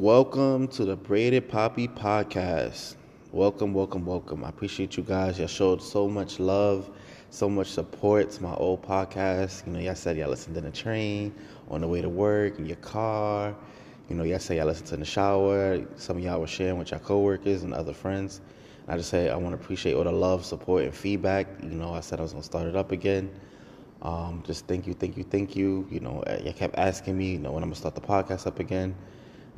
Welcome 0.00 0.68
to 0.68 0.86
the 0.86 0.96
Braided 0.96 1.50
Papi 1.50 1.86
Podcast. 1.86 2.94
Welcome, 3.32 3.74
welcome, 3.74 4.06
welcome. 4.06 4.42
I 4.44 4.48
appreciate 4.48 4.96
you 4.96 5.02
guys. 5.02 5.38
Y'all 5.38 5.46
showed 5.46 5.82
so 5.82 6.08
much 6.08 6.40
love, 6.40 6.88
so 7.28 7.50
much 7.50 7.66
support 7.66 8.30
to 8.30 8.42
my 8.42 8.54
old 8.54 8.80
podcast. 8.80 9.66
You 9.66 9.74
know, 9.74 9.78
y'all 9.78 9.94
said 9.94 10.16
y'all 10.16 10.30
listened 10.30 10.56
in 10.56 10.64
the 10.64 10.70
train, 10.70 11.34
on 11.68 11.82
the 11.82 11.86
way 11.86 12.00
to 12.00 12.08
work, 12.08 12.58
in 12.58 12.64
your 12.64 12.78
car. 12.78 13.54
You 14.08 14.16
know, 14.16 14.22
y'all 14.22 14.38
said 14.38 14.56
y'all 14.56 14.64
listened 14.64 14.90
in 14.90 15.00
the 15.00 15.04
shower. 15.04 15.84
Some 15.96 16.16
of 16.16 16.22
y'all 16.22 16.40
were 16.40 16.46
sharing 16.46 16.78
with 16.78 16.92
your 16.92 17.00
coworkers 17.00 17.62
and 17.62 17.74
other 17.74 17.92
friends. 17.92 18.40
I 18.88 18.96
just 18.96 19.10
say 19.10 19.28
I 19.28 19.36
want 19.36 19.54
to 19.54 19.62
appreciate 19.62 19.92
all 19.92 20.04
the 20.04 20.12
love, 20.12 20.46
support, 20.46 20.84
and 20.84 20.94
feedback. 20.94 21.46
You 21.62 21.68
know, 21.68 21.92
I 21.92 22.00
said 22.00 22.20
I 22.20 22.22
was 22.22 22.32
gonna 22.32 22.42
start 22.42 22.66
it 22.66 22.74
up 22.74 22.90
again. 22.90 23.30
Um, 24.00 24.42
just 24.46 24.66
thank 24.66 24.86
you, 24.86 24.94
thank 24.94 25.18
you, 25.18 25.24
thank 25.24 25.54
you. 25.54 25.86
You 25.90 26.00
know, 26.00 26.24
you 26.42 26.54
kept 26.54 26.78
asking 26.78 27.18
me, 27.18 27.32
you 27.32 27.38
know, 27.38 27.52
when 27.52 27.62
I'm 27.62 27.68
gonna 27.68 27.76
start 27.76 27.94
the 27.94 28.00
podcast 28.00 28.46
up 28.46 28.60
again. 28.60 28.96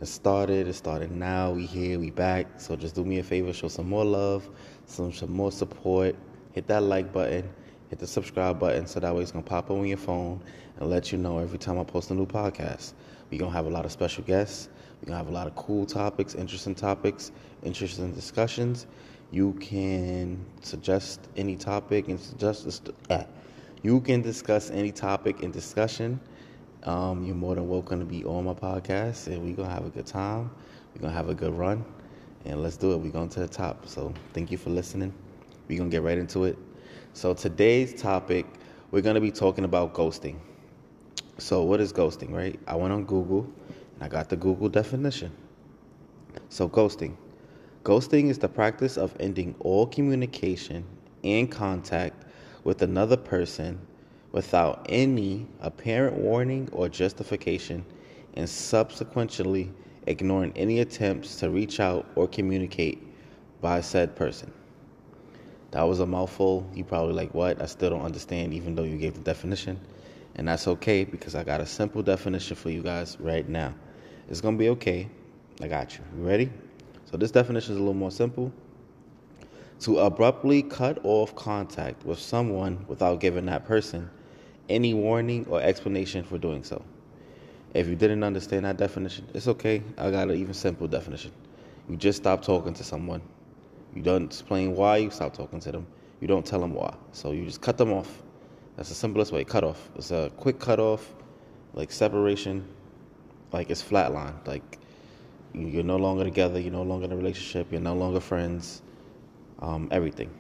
It 0.00 0.06
started, 0.06 0.66
it 0.66 0.74
started 0.74 1.12
now. 1.12 1.52
We 1.52 1.66
here, 1.66 1.98
we 1.98 2.10
back. 2.10 2.60
So 2.60 2.74
just 2.76 2.94
do 2.94 3.04
me 3.04 3.18
a 3.18 3.22
favor, 3.22 3.52
show 3.52 3.68
some 3.68 3.88
more 3.88 4.04
love, 4.04 4.48
some 4.86 5.12
some 5.12 5.32
more 5.32 5.52
support. 5.52 6.16
Hit 6.52 6.66
that 6.66 6.82
like 6.82 7.12
button, 7.12 7.48
hit 7.88 7.98
the 7.98 8.06
subscribe 8.06 8.58
button, 8.58 8.86
so 8.86 9.00
that 9.00 9.14
way 9.14 9.22
it's 9.22 9.32
gonna 9.32 9.44
pop 9.44 9.66
up 9.66 9.70
on 9.70 9.86
your 9.86 9.98
phone 9.98 10.40
and 10.78 10.90
let 10.90 11.12
you 11.12 11.18
know 11.18 11.38
every 11.38 11.58
time 11.58 11.78
I 11.78 11.84
post 11.84 12.10
a 12.10 12.14
new 12.14 12.26
podcast. 12.26 12.94
We're 13.30 13.38
gonna 13.38 13.52
have 13.52 13.66
a 13.66 13.70
lot 13.70 13.84
of 13.84 13.92
special 13.92 14.24
guests. 14.24 14.68
We're 15.00 15.06
gonna 15.06 15.18
have 15.18 15.28
a 15.28 15.32
lot 15.32 15.46
of 15.46 15.54
cool 15.56 15.86
topics, 15.86 16.34
interesting 16.34 16.74
topics, 16.74 17.30
interesting 17.62 18.12
discussions. 18.12 18.86
You 19.30 19.52
can 19.54 20.44
suggest 20.62 21.28
any 21.36 21.56
topic 21.56 22.08
and 22.08 22.18
suggest. 22.18 22.90
Uh, 23.08 23.24
you 23.82 24.00
can 24.00 24.20
discuss 24.22 24.70
any 24.70 24.92
topic 24.92 25.42
in 25.42 25.50
discussion. 25.50 26.20
Um, 26.84 27.22
you're 27.24 27.36
more 27.36 27.54
than 27.54 27.68
welcome 27.68 28.00
to 28.00 28.04
be 28.04 28.24
on 28.24 28.44
my 28.44 28.54
podcast, 28.54 29.28
and 29.28 29.40
we're 29.40 29.54
gonna 29.54 29.70
have 29.72 29.86
a 29.86 29.90
good 29.90 30.06
time. 30.06 30.50
We're 30.92 31.02
gonna 31.02 31.14
have 31.14 31.28
a 31.28 31.34
good 31.34 31.54
run, 31.54 31.84
and 32.44 32.60
let's 32.60 32.76
do 32.76 32.92
it. 32.92 32.96
We're 32.96 33.12
going 33.12 33.28
to 33.28 33.40
the 33.40 33.46
top. 33.46 33.86
So 33.86 34.12
thank 34.32 34.50
you 34.50 34.58
for 34.58 34.70
listening. 34.70 35.14
We're 35.68 35.78
gonna 35.78 35.90
get 35.90 36.02
right 36.02 36.18
into 36.18 36.42
it. 36.42 36.58
So 37.12 37.34
today's 37.34 37.94
topic, 37.94 38.46
we're 38.90 39.00
gonna 39.00 39.20
be 39.20 39.30
talking 39.30 39.64
about 39.64 39.94
ghosting. 39.94 40.38
So 41.38 41.62
what 41.62 41.80
is 41.80 41.92
ghosting, 41.92 42.32
right? 42.32 42.58
I 42.66 42.74
went 42.74 42.92
on 42.92 43.04
Google 43.04 43.46
and 43.94 44.02
I 44.02 44.08
got 44.08 44.28
the 44.28 44.36
Google 44.36 44.68
definition. 44.68 45.30
So 46.48 46.68
ghosting. 46.68 47.14
Ghosting 47.84 48.28
is 48.28 48.38
the 48.38 48.48
practice 48.48 48.96
of 48.96 49.14
ending 49.20 49.54
all 49.60 49.86
communication 49.86 50.84
and 51.22 51.48
contact 51.48 52.24
with 52.64 52.82
another 52.82 53.16
person 53.16 53.78
without 54.32 54.86
any 54.88 55.46
apparent 55.60 56.16
warning 56.16 56.68
or 56.72 56.88
justification 56.88 57.84
and 58.34 58.48
subsequently 58.48 59.70
ignoring 60.06 60.52
any 60.56 60.80
attempts 60.80 61.36
to 61.36 61.50
reach 61.50 61.78
out 61.78 62.06
or 62.16 62.26
communicate 62.26 63.06
by 63.60 63.80
said 63.80 64.16
person. 64.16 64.52
That 65.70 65.82
was 65.82 66.00
a 66.00 66.06
mouthful. 66.06 66.66
You 66.74 66.84
probably 66.84 67.14
like, 67.14 67.32
what? 67.34 67.62
I 67.62 67.66
still 67.66 67.90
don't 67.90 68.02
understand, 68.02 68.52
even 68.52 68.74
though 68.74 68.82
you 68.82 68.96
gave 68.96 69.14
the 69.14 69.20
definition. 69.20 69.78
And 70.34 70.48
that's 70.48 70.66
okay 70.66 71.04
because 71.04 71.34
I 71.34 71.44
got 71.44 71.60
a 71.60 71.66
simple 71.66 72.02
definition 72.02 72.56
for 72.56 72.70
you 72.70 72.82
guys 72.82 73.18
right 73.20 73.48
now. 73.48 73.74
It's 74.28 74.40
going 74.40 74.56
to 74.56 74.58
be 74.58 74.70
okay. 74.70 75.08
I 75.60 75.68
got 75.68 75.96
you. 75.96 76.04
You 76.16 76.26
ready? 76.26 76.50
So, 77.10 77.16
this 77.16 77.30
definition 77.30 77.72
is 77.72 77.76
a 77.76 77.80
little 77.80 77.94
more 77.94 78.10
simple 78.10 78.52
to 79.80 79.98
abruptly 79.98 80.62
cut 80.62 80.98
off 81.04 81.34
contact 81.34 82.04
with 82.04 82.18
someone 82.18 82.84
without 82.88 83.20
giving 83.20 83.46
that 83.46 83.64
person 83.64 84.08
any 84.68 84.94
warning 84.94 85.46
or 85.48 85.60
explanation 85.60 86.24
for 86.24 86.38
doing 86.38 86.64
so. 86.64 86.82
If 87.74 87.88
you 87.88 87.96
didn't 87.96 88.22
understand 88.22 88.64
that 88.64 88.76
definition, 88.76 89.26
it's 89.34 89.48
okay. 89.48 89.82
I 89.96 90.10
got 90.10 90.28
an 90.28 90.36
even 90.36 90.54
simple 90.54 90.86
definition. 90.86 91.32
You 91.88 91.96
just 91.96 92.18
stop 92.18 92.42
talking 92.42 92.74
to 92.74 92.84
someone. 92.84 93.22
You 93.94 94.02
don't 94.02 94.24
explain 94.24 94.74
why 94.76 94.98
you 94.98 95.10
stop 95.10 95.34
talking 95.34 95.60
to 95.60 95.72
them. 95.72 95.86
You 96.20 96.28
don't 96.28 96.44
tell 96.44 96.60
them 96.60 96.74
why. 96.74 96.94
So 97.12 97.32
you 97.32 97.44
just 97.44 97.60
cut 97.60 97.78
them 97.78 97.92
off. 97.92 98.22
That's 98.76 98.88
the 98.88 98.94
simplest 98.94 99.32
way. 99.32 99.44
Cut 99.44 99.64
off. 99.64 99.90
It's 99.96 100.10
a 100.10 100.30
quick 100.36 100.58
cut 100.58 100.80
off, 100.80 101.14
like 101.74 101.90
separation, 101.90 102.66
like 103.52 103.70
it's 103.70 103.82
flatline. 103.82 104.46
Like 104.46 104.78
you're 105.52 105.82
no 105.82 105.96
longer 105.96 106.24
together. 106.24 106.60
You're 106.60 106.72
no 106.72 106.82
longer 106.82 107.06
in 107.06 107.12
a 107.12 107.16
relationship. 107.16 107.72
You're 107.72 107.80
no 107.80 107.94
longer 107.94 108.20
friends 108.20 108.82
um, 109.60 109.88
everything. 109.90 110.30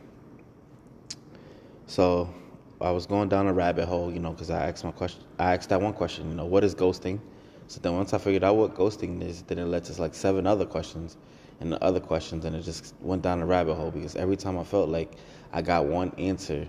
So 1.86 2.32
I 2.82 2.90
was 2.90 3.06
going 3.06 3.28
down 3.28 3.46
a 3.46 3.52
rabbit 3.52 3.86
hole, 3.86 4.12
you 4.12 4.18
know, 4.18 4.32
because 4.32 4.50
I 4.50 4.68
asked 4.68 4.84
my 4.84 4.92
question. 4.92 5.22
I 5.38 5.54
asked 5.54 5.68
that 5.68 5.80
one 5.80 5.92
question, 5.92 6.28
you 6.28 6.34
know, 6.34 6.46
what 6.46 6.64
is 6.64 6.74
ghosting? 6.74 7.20
So 7.68 7.80
then 7.80 7.96
once 7.96 8.12
I 8.12 8.18
figured 8.18 8.44
out 8.44 8.56
what 8.56 8.74
ghosting 8.74 9.22
is, 9.22 9.42
then 9.42 9.58
it 9.58 9.66
led 9.66 9.84
to 9.84 10.00
like 10.00 10.14
seven 10.14 10.46
other 10.46 10.66
questions 10.66 11.16
and 11.60 11.72
the 11.72 11.82
other 11.82 12.00
questions, 12.00 12.44
and 12.44 12.56
it 12.56 12.62
just 12.62 12.94
went 13.00 13.22
down 13.22 13.40
a 13.40 13.46
rabbit 13.46 13.74
hole 13.74 13.90
because 13.90 14.16
every 14.16 14.36
time 14.36 14.58
I 14.58 14.64
felt 14.64 14.88
like 14.88 15.12
I 15.52 15.62
got 15.62 15.86
one 15.86 16.12
answer, 16.18 16.66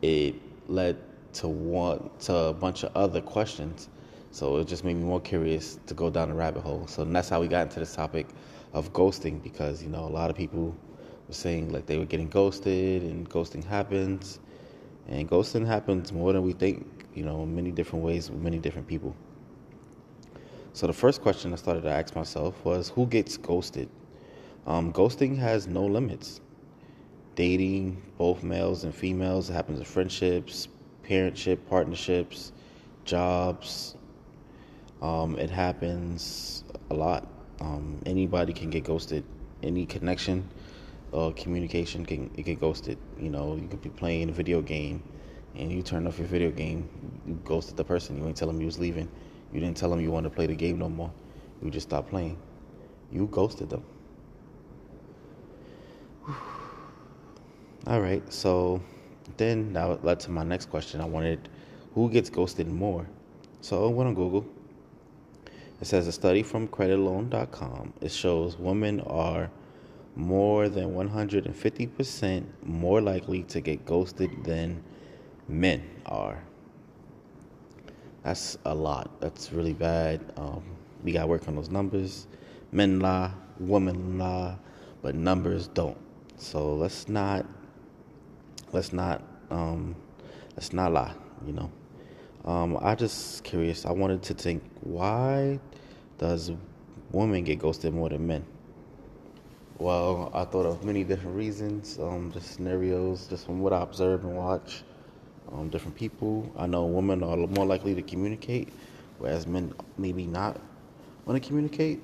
it 0.00 0.36
led 0.68 0.96
to 1.34 1.48
one 1.48 2.08
to 2.20 2.34
a 2.34 2.52
bunch 2.52 2.84
of 2.84 2.94
other 2.96 3.20
questions. 3.20 3.88
So 4.30 4.58
it 4.58 4.68
just 4.68 4.84
made 4.84 4.94
me 4.94 5.04
more 5.04 5.20
curious 5.20 5.78
to 5.86 5.94
go 5.94 6.08
down 6.08 6.28
the 6.28 6.34
rabbit 6.34 6.62
hole. 6.62 6.86
So 6.86 7.04
that's 7.04 7.28
how 7.28 7.40
we 7.40 7.48
got 7.48 7.62
into 7.62 7.80
this 7.80 7.94
topic 7.94 8.28
of 8.72 8.92
ghosting 8.92 9.42
because 9.42 9.82
you 9.82 9.88
know 9.88 10.04
a 10.04 10.12
lot 10.12 10.30
of 10.30 10.36
people 10.36 10.74
were 11.26 11.34
saying 11.34 11.72
like 11.72 11.86
they 11.86 11.98
were 11.98 12.04
getting 12.04 12.28
ghosted 12.28 13.02
and 13.02 13.28
ghosting 13.28 13.64
happens. 13.64 14.38
And 15.08 15.28
ghosting 15.28 15.66
happens 15.66 16.12
more 16.12 16.32
than 16.32 16.42
we 16.42 16.52
think, 16.52 17.06
you 17.14 17.24
know, 17.24 17.42
in 17.42 17.54
many 17.54 17.70
different 17.70 18.04
ways 18.04 18.30
with 18.30 18.40
many 18.40 18.58
different 18.58 18.88
people. 18.88 19.14
So 20.72 20.86
the 20.86 20.92
first 20.92 21.22
question 21.22 21.52
I 21.52 21.56
started 21.56 21.82
to 21.82 21.90
ask 21.90 22.14
myself 22.14 22.62
was 22.64 22.90
who 22.90 23.06
gets 23.06 23.36
ghosted? 23.36 23.88
Um, 24.66 24.92
ghosting 24.92 25.38
has 25.38 25.66
no 25.66 25.84
limits. 25.86 26.40
Dating, 27.34 28.02
both 28.18 28.42
males 28.42 28.84
and 28.84 28.94
females, 28.94 29.48
it 29.48 29.52
happens 29.52 29.78
in 29.78 29.84
friendships, 29.84 30.68
parentship, 31.08 31.58
partnerships, 31.68 32.52
jobs. 33.04 33.96
Um, 35.00 35.38
it 35.38 35.50
happens 35.50 36.64
a 36.90 36.94
lot. 36.94 37.28
Um, 37.60 38.00
anybody 38.04 38.52
can 38.52 38.70
get 38.70 38.84
ghosted. 38.84 39.24
Any 39.62 39.86
connection 39.86 40.48
uh, 41.16 41.30
communication 41.32 42.04
can 42.04 42.30
it 42.36 42.42
get 42.42 42.60
ghosted. 42.60 42.98
You 43.18 43.30
know, 43.30 43.56
you 43.56 43.66
could 43.68 43.82
be 43.82 43.88
playing 43.88 44.28
a 44.28 44.32
video 44.32 44.60
game, 44.60 45.02
and 45.54 45.72
you 45.72 45.82
turn 45.82 46.06
off 46.06 46.18
your 46.18 46.28
video 46.28 46.50
game, 46.50 46.88
you 47.26 47.40
ghosted 47.44 47.76
the 47.76 47.84
person. 47.84 48.18
You 48.18 48.26
ain't 48.26 48.36
tell 48.36 48.48
them 48.48 48.60
you 48.60 48.66
was 48.66 48.78
leaving. 48.78 49.08
You 49.52 49.60
didn't 49.60 49.76
tell 49.76 49.90
them 49.90 50.00
you 50.00 50.10
wanted 50.10 50.28
to 50.28 50.34
play 50.34 50.46
the 50.46 50.54
game 50.54 50.78
no 50.78 50.88
more. 50.88 51.10
You 51.62 51.70
just 51.70 51.88
stopped 51.88 52.10
playing. 52.10 52.36
You 53.10 53.28
ghosted 53.28 53.70
them. 53.70 53.82
All 57.86 58.00
right, 58.00 58.22
so 58.32 58.82
then 59.36 59.72
that 59.72 60.04
led 60.04 60.20
to 60.20 60.30
my 60.30 60.44
next 60.44 60.66
question. 60.66 61.00
I 61.00 61.06
wanted 61.06 61.48
who 61.94 62.10
gets 62.10 62.28
ghosted 62.28 62.68
more. 62.68 63.06
So 63.62 63.88
I 63.88 63.90
went 63.90 64.08
on 64.08 64.14
Google. 64.14 64.46
It 65.80 65.86
says 65.86 66.06
a 66.06 66.12
study 66.12 66.42
from 66.42 66.68
creditloan.com. 66.68 67.94
It 68.00 68.10
shows 68.10 68.58
women 68.58 69.00
are 69.00 69.50
more 70.16 70.70
than 70.70 70.94
150% 70.94 72.44
more 72.64 73.00
likely 73.02 73.42
to 73.44 73.60
get 73.60 73.84
ghosted 73.84 74.30
than 74.44 74.82
men 75.46 75.88
are. 76.06 76.42
That's 78.22 78.58
a 78.64 78.74
lot. 78.74 79.20
That's 79.20 79.52
really 79.52 79.74
bad. 79.74 80.32
Um, 80.36 80.64
we 81.04 81.12
got 81.12 81.20
to 81.20 81.26
work 81.26 81.46
on 81.46 81.54
those 81.54 81.68
numbers. 81.68 82.26
Men 82.72 82.98
lie, 82.98 83.30
women 83.60 84.18
lie, 84.18 84.56
but 85.02 85.14
numbers 85.14 85.68
don't. 85.68 85.98
So 86.36 86.74
let's 86.74 87.08
not, 87.08 87.46
let's 88.72 88.92
not, 88.92 89.22
um, 89.50 89.94
let's 90.56 90.72
not 90.72 90.92
lie. 90.92 91.14
You 91.46 91.52
know, 91.52 91.70
um, 92.46 92.78
I 92.80 92.94
just 92.94 93.44
curious. 93.44 93.84
I 93.84 93.92
wanted 93.92 94.22
to 94.24 94.34
think 94.34 94.62
why 94.80 95.60
does 96.18 96.50
women 97.12 97.44
get 97.44 97.58
ghosted 97.58 97.94
more 97.94 98.08
than 98.08 98.26
men? 98.26 98.44
Well, 99.78 100.30
I 100.32 100.46
thought 100.46 100.64
of 100.64 100.84
many 100.84 101.04
different 101.04 101.36
reasons, 101.36 101.98
um, 101.98 102.32
just 102.32 102.54
scenarios, 102.54 103.26
just 103.26 103.44
from 103.44 103.60
what 103.60 103.74
I 103.74 103.82
observe 103.82 104.24
and 104.24 104.34
watch. 104.34 104.82
Um, 105.52 105.68
different 105.68 105.94
people. 105.94 106.50
I 106.56 106.66
know 106.66 106.86
women 106.86 107.22
are 107.22 107.36
more 107.36 107.66
likely 107.66 107.94
to 107.94 108.00
communicate, 108.00 108.70
whereas 109.18 109.46
men 109.46 109.74
maybe 109.98 110.26
not 110.26 110.58
want 111.26 111.40
to 111.40 111.46
communicate. 111.46 112.02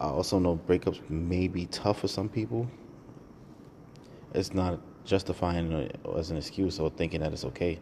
I 0.00 0.06
also 0.06 0.40
know 0.40 0.60
breakups 0.66 1.08
may 1.08 1.46
be 1.46 1.66
tough 1.66 2.00
for 2.00 2.08
some 2.08 2.28
people. 2.28 2.68
It's 4.34 4.52
not 4.52 4.80
justifying 5.04 5.90
as 6.16 6.32
an 6.32 6.36
excuse 6.36 6.80
or 6.80 6.90
thinking 6.90 7.20
that 7.20 7.32
it's 7.32 7.44
okay. 7.44 7.78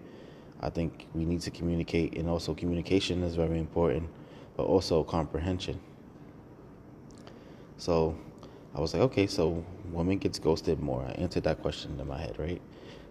I 0.61 0.69
think 0.69 1.09
we 1.15 1.25
need 1.25 1.41
to 1.41 1.51
communicate, 1.51 2.19
and 2.19 2.29
also 2.29 2.55
communication 2.55 3.23
is 3.23 3.35
very 3.35 3.59
important, 3.59 4.11
but 4.59 4.65
also 4.65 5.03
comprehension. 5.03 5.81
So 7.79 8.15
I 8.77 8.81
was 8.81 8.93
like, 8.93 9.03
okay, 9.05 9.27
so 9.27 9.65
women 9.91 10.19
gets 10.19 10.39
ghosted 10.39 10.81
more. 10.81 11.03
I 11.03 11.13
answered 11.13 11.45
that 11.45 11.63
question 11.63 11.99
in 11.99 12.07
my 12.07 12.21
head, 12.21 12.39
right? 12.39 12.61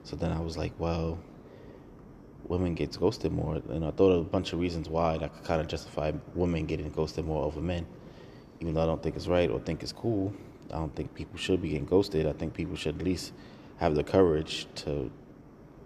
So 0.04 0.16
then 0.16 0.32
I 0.32 0.40
was 0.40 0.58
like, 0.58 0.74
well, 0.78 1.18
women 2.48 2.76
gets 2.76 2.98
ghosted 2.98 3.32
more, 3.32 3.56
and 3.56 3.84
I 3.84 3.90
thought 3.90 4.12
of 4.12 4.22
a 4.22 4.30
bunch 4.30 4.54
of 4.54 4.60
reasons 4.60 4.90
why 4.90 5.18
that 5.18 5.34
could 5.34 5.44
kind 5.44 5.60
of 5.60 5.68
justify 5.68 6.12
women 6.36 6.68
getting 6.68 6.88
ghosted 6.92 7.26
more 7.26 7.44
over 7.44 7.62
men. 7.62 7.88
even 8.62 8.76
though 8.76 8.84
I 8.84 8.86
don't 8.86 9.02
think 9.02 9.16
it's 9.16 9.28
right 9.28 9.50
or 9.50 9.60
think 9.60 9.82
it's 9.82 9.92
cool, 9.92 10.32
I 10.72 10.78
don't 10.78 10.96
think 10.96 11.14
people 11.16 11.38
should 11.38 11.62
be 11.62 11.70
getting 11.70 11.86
ghosted. 11.86 12.28
I 12.28 12.34
think 12.34 12.54
people 12.54 12.76
should 12.76 12.96
at 13.00 13.04
least 13.04 13.34
have 13.78 13.96
the 13.96 14.04
courage 14.04 14.68
to 14.76 15.12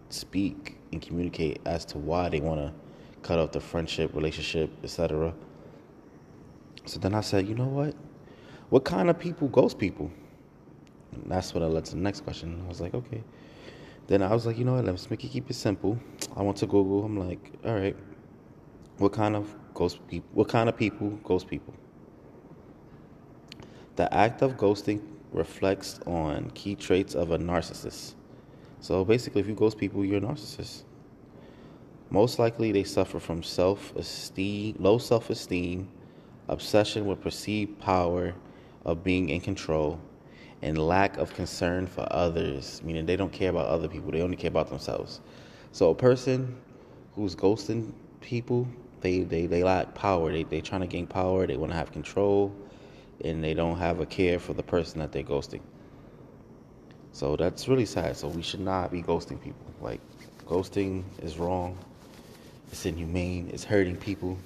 speak 0.10 0.78
and 0.92 1.02
communicate 1.02 1.62
as 1.66 1.86
to 1.86 1.98
why 1.98 2.30
they 2.30 2.42
want 2.42 2.60
to 2.60 2.74
cut 3.22 3.40
off 3.40 3.54
the 3.54 3.62
friendship, 3.62 4.14
relationship, 4.14 4.72
etc. 4.84 5.34
So 6.86 7.00
then 7.00 7.14
I 7.14 7.22
said, 7.22 7.48
you 7.48 7.56
know 7.56 7.66
what? 7.66 7.96
What 8.70 8.86
kind 8.86 9.10
of 9.10 9.18
people 9.18 9.48
ghost 9.48 9.80
people? 9.80 10.12
And 11.12 11.24
that's 11.26 11.54
what 11.54 11.64
I 11.64 11.66
led 11.66 11.86
to 11.86 11.92
the 11.92 12.02
next 12.02 12.22
question. 12.22 12.62
I 12.64 12.68
was 12.68 12.80
like, 12.80 12.94
okay. 12.94 13.24
Then 14.08 14.22
I 14.22 14.34
was 14.34 14.46
like, 14.46 14.58
you 14.58 14.66
know 14.66 14.76
what? 14.76 14.86
Let's 14.86 15.10
make 15.10 15.24
it 15.24 15.30
keep 15.30 15.50
it 15.50 15.56
simple. 15.56 16.00
I 16.36 16.44
went 16.44 16.58
to 16.58 16.68
Google. 16.68 17.04
I'm 17.04 17.18
like, 17.18 17.52
all 17.66 17.76
right, 17.76 17.96
what 18.98 19.14
kind 19.14 19.36
of 19.36 19.56
ghost 19.74 20.06
people? 20.08 20.30
What 20.34 20.50
kind 20.50 20.70
of 20.70 20.78
people 20.78 21.10
ghost 21.24 21.48
people? 21.48 21.74
The 23.96 24.14
act 24.14 24.42
of 24.42 24.54
ghosting 24.54 25.02
reflects 25.32 26.00
on 26.06 26.52
key 26.52 26.76
traits 26.76 27.16
of 27.16 27.32
a 27.32 27.38
narcissist. 27.38 28.14
So 28.82 29.04
basically, 29.04 29.42
if 29.42 29.48
you 29.48 29.56
ghost 29.56 29.78
people, 29.78 30.06
you're 30.06 30.18
a 30.18 30.22
narcissist. 30.22 30.84
Most 32.10 32.40
likely, 32.40 32.72
they 32.72 32.84
suffer 32.84 33.20
from 33.20 33.44
self-esteem, 33.44 34.78
low 34.80 34.98
self-esteem, 34.98 35.90
obsession 36.48 37.06
with 37.06 37.22
perceived 37.22 37.80
power 37.80 38.34
of 38.86 39.04
being 39.04 39.30
in 39.30 39.42
control, 39.42 40.00
and 40.62 40.78
lack 40.78 41.18
of 41.18 41.34
concern 41.34 41.88
for 41.88 42.08
others, 42.12 42.82
meaning 42.84 43.06
they 43.06 43.16
don't 43.16 43.32
care 43.32 43.50
about 43.50 43.68
other 43.68 43.88
people, 43.88 44.12
they 44.12 44.22
only 44.22 44.36
care 44.36 44.50
about 44.50 44.70
themselves. 44.70 45.22
So 45.72 45.90
a 45.90 45.96
person 45.96 46.56
who's 47.16 47.36
ghosting 47.36 47.92
people, 48.22 48.68
they, 49.02 49.22
they, 49.22 49.46
they 49.46 49.64
lack 49.64 49.94
power. 49.94 50.32
They, 50.32 50.44
they're 50.44 50.62
trying 50.62 50.82
to 50.82 50.88
gain 50.88 51.08
power, 51.08 51.48
they 51.48 51.58
want 51.58 51.72
to 51.72 51.78
have 51.78 51.92
control, 51.92 52.54
and 53.24 53.44
they 53.44 53.54
don't 53.54 53.78
have 53.78 54.00
a 54.00 54.06
care 54.06 54.40
for 54.40 54.54
the 54.54 54.64
person 54.64 55.00
that 55.00 55.12
they're 55.12 55.24
ghosting. 55.24 55.62
So 57.12 57.36
that's 57.36 57.68
really 57.68 57.86
sad. 57.86 58.18
So 58.18 58.28
we 58.28 58.42
should 58.42 58.60
not 58.60 58.92
be 58.92 59.02
ghosting 59.02 59.42
people. 59.42 59.66
Like, 59.82 60.02
ghosting 60.46 61.04
is 61.22 61.38
wrong, 61.38 61.78
it's 62.72 62.86
inhumane, 62.86 63.50
it's 63.54 63.64
hurting 63.64 63.96
people. 63.96 64.38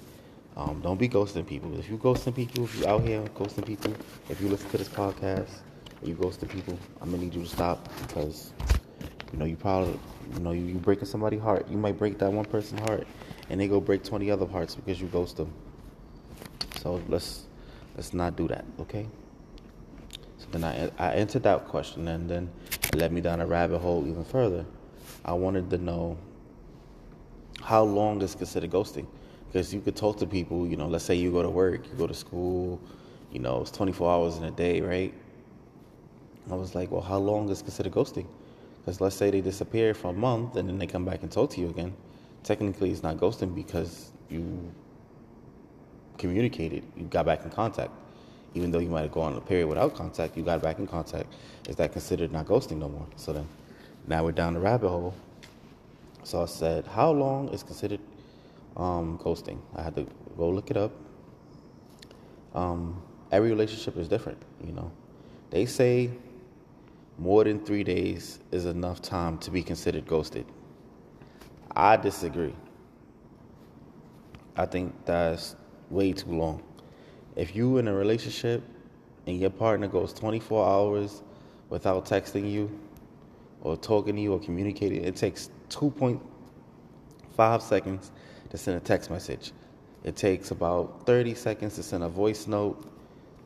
Um, 0.56 0.82
don't 0.82 1.00
be 1.00 1.10
ghosting 1.10 1.48
people. 1.48 1.78
If 1.80 1.90
you 1.90 1.98
ghosting 1.98 2.36
people, 2.36 2.66
if 2.66 2.80
you 2.80 2.86
out 2.86 3.02
here 3.02 3.22
ghosting 3.36 3.66
people, 3.66 3.94
if 4.30 4.40
you 4.40 4.50
listen 4.50 4.70
to 4.70 4.78
this 4.78 4.88
podcast, 4.88 5.50
you 6.04 6.14
ghosting 6.16 6.50
people, 6.50 6.78
I'm 7.02 7.10
gonna 7.10 7.24
need 7.24 7.34
you 7.34 7.42
to 7.42 7.50
stop 7.50 7.90
because 8.02 8.54
you 9.32 9.40
know 9.40 9.46
you 9.46 9.56
probably 9.56 10.00
you 10.34 10.40
know 10.42 10.52
you, 10.52 10.66
you 10.66 10.76
breaking 10.76 11.06
somebody's 11.06 11.42
heart. 11.42 11.68
You 11.70 11.78
might 11.78 11.98
break 11.98 12.20
that 12.20 12.32
one 12.32 12.46
person's 12.46 12.82
heart, 12.82 13.08
and 13.50 13.60
they 13.60 13.68
go 13.68 13.82
break 13.82 14.04
20 14.04 14.30
other 14.30 14.46
hearts 14.46 14.76
because 14.76 15.02
you 15.02 15.08
ghost 15.08 15.38
them. 15.38 15.52
So 16.82 17.02
let's 17.08 17.46
let's 17.96 18.14
not 18.14 18.36
do 18.36 18.48
that, 18.50 18.66
okay? 18.82 19.08
So 20.38 20.46
then 20.52 20.64
I 20.64 20.92
I 21.00 21.14
answered 21.14 21.44
that 21.44 21.68
question, 21.68 22.08
and 22.08 22.30
then 22.30 22.52
it 22.84 22.96
led 22.96 23.12
me 23.12 23.22
down 23.22 23.42
a 23.42 23.48
rabbit 23.48 23.80
hole 23.80 24.06
even 24.08 24.24
further. 24.24 24.66
I 25.26 25.34
wanted 25.34 25.72
to 25.72 25.80
know 25.80 26.18
how 27.60 27.82
long 27.84 28.22
is 28.22 28.36
considered 28.36 28.70
ghosting 28.70 29.08
because 29.54 29.72
you 29.72 29.80
could 29.80 29.96
talk 29.96 30.18
to 30.18 30.26
people, 30.26 30.66
you 30.66 30.76
know, 30.76 30.88
let's 30.88 31.06
say 31.06 31.14
you 31.14 31.32
go 31.32 31.44
to 31.44 31.50
work, 31.50 31.86
you 31.88 31.94
go 31.96 32.08
to 32.08 32.14
school, 32.14 32.82
you 33.32 33.38
know, 33.38 33.62
it's 33.62 33.70
24 33.70 34.12
hours 34.12 34.38
in 34.38 34.46
a 34.46 34.52
day, 34.52 34.82
right? 34.82 35.14
I 36.50 36.56
was 36.56 36.74
like, 36.74 36.90
well, 36.90 37.02
how 37.02 37.20
long 37.20 37.48
is 37.50 37.62
considered 37.62 37.94
ghosting? 37.94 38.26
Because 38.80 39.00
let's 39.00 39.16
say 39.16 39.30
they 39.30 39.42
disappear 39.42 39.94
for 39.94 40.08
a 40.10 40.14
month 40.14 40.56
and 40.56 40.68
then 40.68 40.80
they 40.80 40.88
come 40.88 41.06
back 41.06 41.22
and 41.22 41.32
talk 41.32 41.52
to 41.52 41.62
you 41.62 41.70
again. 41.70 41.94
Technically, 42.42 42.90
it's 42.90 43.04
not 43.04 43.18
ghosting 43.18 43.54
because 43.54 44.12
you 44.28 44.72
communicated, 46.18 46.84
you 46.98 47.06
got 47.06 47.28
back 47.28 47.44
in 47.44 47.52
contact. 47.52 47.92
Even 48.56 48.72
though 48.72 48.80
you 48.80 48.90
might 48.90 49.02
have 49.02 49.12
gone 49.12 49.36
a 49.36 49.42
period 49.42 49.68
without 49.68 49.96
contact, 49.96 50.36
you 50.36 50.42
got 50.42 50.64
back 50.64 50.80
in 50.80 50.88
contact. 50.88 51.32
Is 51.70 51.76
that 51.76 51.92
considered 51.92 52.32
not 52.32 52.48
ghosting 52.48 52.78
no 52.78 52.90
more? 52.90 53.06
So 53.18 53.34
then, 53.34 53.48
now 54.08 54.24
we're 54.24 54.32
down 54.32 54.56
the 54.56 54.60
rabbit 54.60 54.90
hole. 54.90 55.14
So 56.24 56.42
I 56.42 56.46
said, 56.46 56.88
how 56.88 57.12
long 57.12 57.50
is 57.50 57.62
considered 57.62 58.00
um, 58.78 59.18
ghosting. 59.20 59.60
I 59.76 59.82
had 59.84 59.96
to 59.96 60.08
go 60.38 60.50
look 60.50 60.72
it 60.72 60.78
up. 60.78 60.92
Um, 62.54 63.02
every 63.32 63.50
relationship 63.50 63.98
is 63.98 64.08
different, 64.08 64.42
you 64.66 64.72
know. 64.74 64.92
They 65.50 65.66
say 65.66 66.12
more 67.18 67.44
than 67.44 67.64
three 67.64 67.84
days 67.84 68.40
is 68.52 68.66
enough 68.66 69.02
time 69.02 69.38
to 69.40 69.52
be 69.52 69.62
considered 69.64 70.06
ghosted. 70.08 70.46
I 71.76 71.98
disagree. 71.98 72.56
I 74.56 74.66
think 74.66 74.94
that's 75.06 75.56
way 75.90 76.14
too 76.14 76.32
long. 76.32 76.62
If 77.36 77.56
you 77.56 77.80
in 77.80 77.88
a 77.88 77.94
relationship 77.94 78.64
and 79.26 79.40
your 79.40 79.50
partner 79.50 79.88
goes 79.88 80.14
24 80.14 80.68
hours 80.68 81.24
without 81.70 82.06
texting 82.06 82.52
you 82.52 82.70
or 83.62 83.76
talking 83.78 84.16
to 84.16 84.22
you 84.22 84.34
or 84.34 84.40
communicating, 84.40 85.04
it 85.04 85.16
takes 85.16 85.50
2.5 85.70 87.62
seconds 87.62 88.12
to 88.50 88.58
send 88.58 88.78
a 88.78 88.80
text 88.80 89.10
message. 89.10 89.52
It 90.04 90.16
takes 90.16 90.52
about 90.52 91.06
30 91.06 91.34
seconds 91.36 91.76
to 91.76 91.84
send 91.84 92.04
a 92.04 92.10
voice 92.10 92.48
note, 92.48 92.86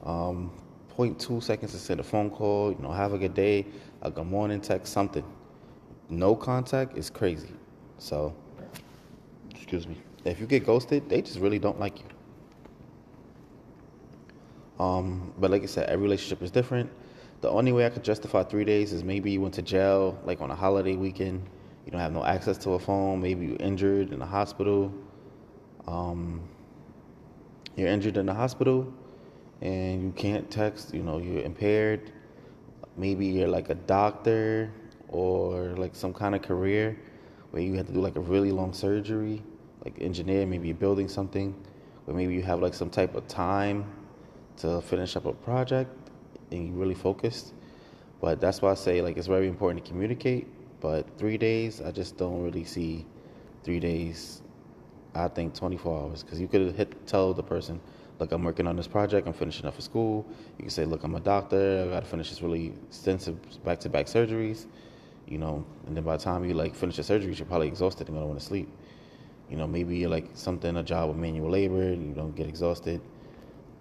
um, 0.03 0.51
0.2 0.97 1.43
seconds 1.43 1.71
to 1.71 1.77
send 1.77 1.99
a 1.99 2.03
phone 2.03 2.29
call, 2.29 2.71
you 2.71 2.79
know, 2.79 2.91
have 2.91 3.13
a 3.13 3.17
good 3.17 3.35
day, 3.35 3.65
a 4.01 4.09
good 4.09 4.25
morning 4.25 4.59
text, 4.59 4.91
something. 4.91 5.23
No 6.09 6.35
contact 6.35 6.97
is 6.97 7.09
crazy. 7.09 7.53
So, 7.99 8.33
excuse 9.51 9.87
me. 9.87 9.97
If 10.25 10.39
you 10.39 10.47
get 10.47 10.65
ghosted, 10.65 11.07
they 11.09 11.21
just 11.21 11.39
really 11.39 11.59
don't 11.59 11.79
like 11.79 11.99
you. 11.99 12.05
Um, 14.83 15.33
but 15.39 15.51
like 15.51 15.63
I 15.63 15.67
said, 15.67 15.89
every 15.89 16.03
relationship 16.03 16.41
is 16.41 16.51
different. 16.51 16.89
The 17.41 17.49
only 17.49 17.71
way 17.71 17.85
I 17.85 17.89
could 17.89 18.03
justify 18.03 18.43
three 18.43 18.65
days 18.65 18.93
is 18.93 19.03
maybe 19.03 19.31
you 19.31 19.41
went 19.41 19.53
to 19.55 19.61
jail, 19.61 20.19
like 20.25 20.41
on 20.41 20.49
a 20.49 20.55
holiday 20.55 20.95
weekend, 20.95 21.47
you 21.87 21.91
don't 21.91 22.01
have 22.01 22.11
no 22.11 22.25
access 22.25 22.57
to 22.57 22.71
a 22.71 22.79
phone. 22.79 23.21
Maybe 23.21 23.45
you're 23.45 23.61
injured 23.61 24.11
in 24.11 24.19
the 24.19 24.25
hospital. 24.25 24.93
Um, 25.87 26.41
you're 27.77 27.87
injured 27.87 28.17
in 28.17 28.25
the 28.25 28.33
hospital 28.33 28.93
and 29.61 30.03
you 30.03 30.11
can't 30.11 30.51
text, 30.51 30.93
you 30.93 31.01
know, 31.01 31.19
you're 31.19 31.43
impaired. 31.43 32.11
Maybe 32.97 33.27
you're 33.27 33.47
like 33.47 33.69
a 33.69 33.75
doctor 33.75 34.69
or 35.07 35.75
like 35.77 35.95
some 35.95 36.13
kind 36.13 36.35
of 36.35 36.41
career 36.41 36.99
where 37.51 37.63
you 37.63 37.75
have 37.75 37.87
to 37.87 37.93
do 37.93 38.01
like 38.01 38.17
a 38.17 38.19
really 38.19 38.51
long 38.51 38.73
surgery, 38.73 39.41
like 39.85 39.95
engineer, 40.01 40.45
maybe 40.45 40.67
you're 40.67 40.75
building 40.75 41.07
something, 41.07 41.55
or 42.05 42.13
maybe 42.13 42.33
you 42.33 42.41
have 42.41 42.61
like 42.61 42.73
some 42.73 42.89
type 42.89 43.15
of 43.15 43.29
time 43.29 43.89
to 44.57 44.81
finish 44.81 45.15
up 45.15 45.25
a 45.25 45.31
project 45.31 45.89
and 46.51 46.67
you're 46.67 46.75
really 46.75 46.95
focused. 46.95 47.53
But 48.19 48.41
that's 48.41 48.61
why 48.61 48.71
I 48.71 48.73
say 48.73 49.01
like 49.01 49.15
it's 49.15 49.27
very 49.27 49.47
important 49.47 49.85
to 49.85 49.89
communicate 49.89 50.47
but 50.79 51.17
three 51.17 51.37
days, 51.37 51.81
I 51.81 51.91
just 51.91 52.17
don't 52.17 52.43
really 52.43 52.63
see 52.63 53.05
three 53.63 53.79
days. 53.79 54.41
I 55.15 55.27
think 55.27 55.55
24 55.55 56.01
hours 56.01 56.23
because 56.23 56.39
you 56.39 56.47
could 56.47 56.75
hit 56.75 57.07
tell 57.07 57.33
the 57.33 57.41
person, 57.41 57.79
look, 58.19 58.31
I'm 58.31 58.43
working 58.43 58.67
on 58.67 58.75
this 58.75 58.87
project. 58.87 59.27
I'm 59.27 59.33
finishing 59.33 59.65
up 59.65 59.73
for 59.73 59.81
school. 59.81 60.25
You 60.57 60.63
can 60.63 60.69
say, 60.69 60.85
look, 60.85 61.03
I'm 61.03 61.15
a 61.15 61.19
doctor. 61.19 61.85
I 61.87 61.91
got 61.91 62.01
to 62.01 62.05
finish 62.05 62.29
this 62.29 62.41
really 62.41 62.73
extensive 62.87 63.37
back-to-back 63.63 64.05
surgeries. 64.05 64.65
You 65.27 65.39
know, 65.39 65.65
and 65.87 65.97
then 65.97 66.03
by 66.03 66.17
the 66.17 66.23
time 66.23 66.45
you 66.45 66.53
like 66.53 66.75
finish 66.75 66.95
the 66.97 67.01
surgeries, 67.01 67.39
you're 67.39 67.47
probably 67.47 67.67
exhausted 67.67 68.07
and 68.07 68.15
gonna 68.15 68.27
want 68.27 68.39
to 68.39 68.45
sleep. 68.45 68.69
You 69.49 69.57
know, 69.57 69.67
maybe 69.67 69.97
you're 69.97 70.09
like 70.09 70.29
something 70.33 70.77
a 70.77 70.83
job 70.83 71.09
with 71.09 71.17
manual 71.17 71.49
labor. 71.49 71.89
You 71.89 72.13
don't 72.15 72.35
get 72.35 72.47
exhausted, 72.47 73.01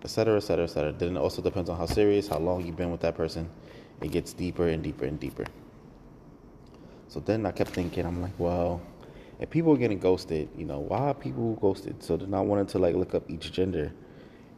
et 0.02 0.10
cetera, 0.10 0.36
et 0.36 0.40
cetera, 0.40 0.64
et 0.64 0.68
cetera. 0.70 0.92
Then 0.92 1.16
it 1.16 1.20
also 1.20 1.42
depends 1.42 1.70
on 1.70 1.76
how 1.76 1.86
serious, 1.86 2.28
how 2.28 2.38
long 2.38 2.64
you've 2.64 2.76
been 2.76 2.90
with 2.90 3.00
that 3.02 3.14
person. 3.14 3.48
It 4.00 4.10
gets 4.10 4.32
deeper 4.32 4.68
and 4.68 4.82
deeper 4.82 5.04
and 5.04 5.20
deeper. 5.20 5.44
So 7.08 7.20
then 7.20 7.46
I 7.46 7.52
kept 7.52 7.70
thinking, 7.70 8.04
I'm 8.04 8.20
like, 8.20 8.38
well, 8.38 8.80
if 9.38 9.50
people 9.50 9.72
are 9.74 9.76
getting 9.76 9.98
ghosted, 9.98 10.48
you 10.56 10.64
know, 10.64 10.80
why 10.80 10.98
are 10.98 11.14
people 11.14 11.54
ghosted? 11.54 12.02
So 12.02 12.16
then 12.16 12.34
I 12.34 12.40
wanted 12.40 12.68
to 12.68 12.78
like 12.78 12.94
look 12.94 13.14
up 13.14 13.30
each 13.30 13.52
gender 13.52 13.92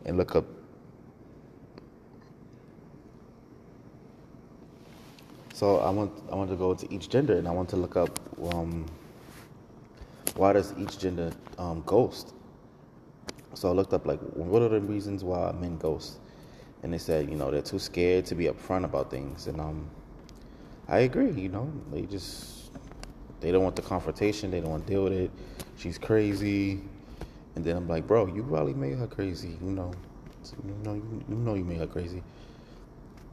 and 0.04 0.16
look 0.16 0.34
up 0.36 0.44
So 5.58 5.78
I 5.78 5.90
want 5.90 6.12
I 6.30 6.36
want 6.36 6.50
to 6.50 6.56
go 6.56 6.72
to 6.72 6.94
each 6.94 7.08
gender 7.08 7.36
and 7.36 7.48
I 7.48 7.50
want 7.50 7.68
to 7.70 7.76
look 7.76 7.96
up 7.96 8.16
um, 8.54 8.86
why 10.36 10.52
does 10.52 10.72
each 10.78 11.00
gender 11.00 11.32
um, 11.58 11.82
ghost. 11.84 12.32
So 13.54 13.68
I 13.68 13.72
looked 13.72 13.92
up 13.92 14.06
like 14.06 14.20
what 14.34 14.62
are 14.62 14.68
the 14.68 14.80
reasons 14.80 15.24
why 15.24 15.50
men 15.50 15.76
ghost, 15.76 16.20
and 16.84 16.94
they 16.94 16.98
said 16.98 17.28
you 17.28 17.34
know 17.34 17.50
they're 17.50 17.60
too 17.60 17.80
scared 17.80 18.24
to 18.26 18.36
be 18.36 18.44
upfront 18.44 18.84
about 18.84 19.10
things, 19.10 19.48
and 19.48 19.60
um, 19.60 19.90
I 20.88 21.00
agree. 21.00 21.30
You 21.30 21.50
know, 21.50 21.70
they 21.92 22.02
just 22.02 22.70
they 23.40 23.52
don't 23.52 23.62
want 23.62 23.76
the 23.76 23.82
confrontation. 23.82 24.50
They 24.50 24.60
don't 24.60 24.70
want 24.70 24.86
to 24.86 24.92
deal 24.92 25.04
with 25.04 25.12
it. 25.12 25.30
She's 25.76 25.98
crazy, 25.98 26.80
and 27.54 27.64
then 27.64 27.76
I'm 27.76 27.86
like, 27.86 28.06
bro, 28.06 28.26
you 28.26 28.42
probably 28.42 28.74
made 28.74 28.98
her 28.98 29.06
crazy. 29.06 29.56
You 29.62 29.70
know, 29.70 29.92
you 30.64 30.74
know, 30.82 30.94
you, 30.94 31.24
you 31.28 31.34
know, 31.34 31.54
you 31.54 31.64
made 31.64 31.78
her 31.78 31.86
crazy. 31.86 32.22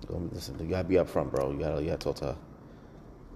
Listen, 0.10 0.58
you 0.60 0.68
gotta 0.68 0.88
be 0.88 0.96
upfront, 0.96 1.32
bro. 1.32 1.52
You 1.52 1.60
gotta, 1.60 1.82
you 1.82 1.90
gotta 1.90 1.98
talk 1.98 2.16
to 2.18 2.26
her. 2.26 2.38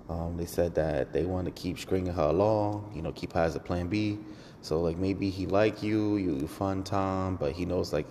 Um, 0.09 0.37
they 0.37 0.45
said 0.45 0.75
that 0.75 1.13
they 1.13 1.23
want 1.23 1.45
to 1.45 1.51
keep 1.51 1.79
stringing 1.79 2.13
her 2.13 2.23
along. 2.23 2.91
You 2.95 3.01
know, 3.01 3.11
keep 3.11 3.33
her 3.33 3.41
as 3.41 3.55
a 3.55 3.59
plan 3.59 3.87
B. 3.87 4.19
So 4.61 4.81
like 4.81 4.97
maybe 4.97 5.29
he 5.29 5.45
like 5.45 5.81
you, 5.81 6.17
you 6.17 6.47
fun 6.47 6.83
time, 6.83 7.37
but 7.37 7.53
he 7.53 7.65
knows 7.65 7.93
like 7.93 8.05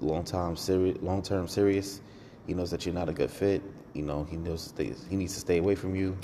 long 0.00 0.24
time 0.24 0.56
serious, 0.56 0.98
long 1.00 1.22
term 1.22 1.46
serious. 1.46 2.00
He 2.46 2.54
knows 2.54 2.70
that 2.70 2.84
you're 2.84 2.94
not 2.94 3.08
a 3.08 3.12
good 3.12 3.30
fit. 3.30 3.62
You 3.98 4.04
know, 4.04 4.22
he 4.30 4.36
knows 4.36 4.72
he 4.78 5.16
needs 5.16 5.34
to 5.34 5.40
stay 5.40 5.58
away 5.58 5.74
from 5.74 5.96
you. 5.96 6.16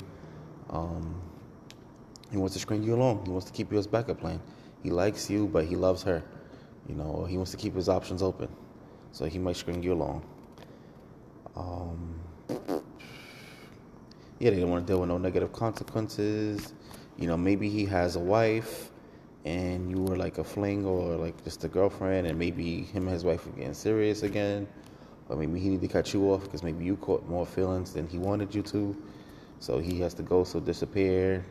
Um, 0.69 1.21
he 2.31 2.37
wants 2.37 2.53
to 2.53 2.59
string 2.61 2.81
you 2.83 2.95
along. 2.95 3.25
He 3.25 3.31
wants 3.31 3.47
to 3.47 3.51
keep 3.51 3.69
you 3.69 3.77
as 3.77 3.85
backup 3.85 4.21
plan. 4.21 4.39
He 4.81 4.91
likes 4.91 5.29
you, 5.29 5.47
but 5.47 5.65
he 5.65 5.75
loves 5.75 6.01
her. 6.03 6.23
You 6.87 6.95
know, 6.95 7.25
he 7.25 7.35
wants 7.35 7.51
to 7.51 7.57
keep 7.57 7.75
his 7.75 7.89
options 7.89 8.23
open. 8.23 8.47
So 9.11 9.25
he 9.25 9.39
might 9.39 9.57
string 9.57 9.83
you 9.83 9.91
along. 9.91 10.23
Um, 11.57 12.17
yeah, 14.39 14.51
they 14.51 14.59
don't 14.61 14.69
want 14.69 14.87
to 14.87 14.93
deal 14.93 15.01
with 15.01 15.09
no 15.09 15.17
negative 15.17 15.51
consequences. 15.51 16.73
You 17.17 17.27
know, 17.27 17.35
maybe 17.35 17.69
he 17.69 17.83
has 17.87 18.15
a 18.15 18.21
wife 18.21 18.89
and 19.43 19.91
you 19.91 20.01
were 20.01 20.15
like 20.15 20.37
a 20.37 20.45
fling 20.45 20.85
or 20.85 21.17
like 21.17 21.43
just 21.43 21.65
a 21.65 21.67
girlfriend, 21.67 22.25
and 22.25 22.39
maybe 22.39 22.83
him 22.83 23.03
and 23.03 23.11
his 23.11 23.25
wife 23.25 23.45
are 23.45 23.51
getting 23.51 23.73
serious 23.73 24.23
again, 24.23 24.65
or 25.29 25.35
maybe 25.35 25.59
he 25.59 25.69
need 25.69 25.81
to 25.81 25.87
cut 25.87 26.13
you 26.13 26.31
off 26.31 26.43
because 26.43 26.63
maybe 26.63 26.83
you 26.85 26.95
caught 26.97 27.27
more 27.27 27.45
feelings 27.45 27.93
than 27.93 28.07
he 28.07 28.17
wanted 28.17 28.53
you 28.53 28.61
to, 28.63 28.95
so 29.59 29.79
he 29.79 29.99
has 30.01 30.13
to 30.15 30.23
go 30.23 30.43
so 30.43 30.59
disappear, 30.59 31.43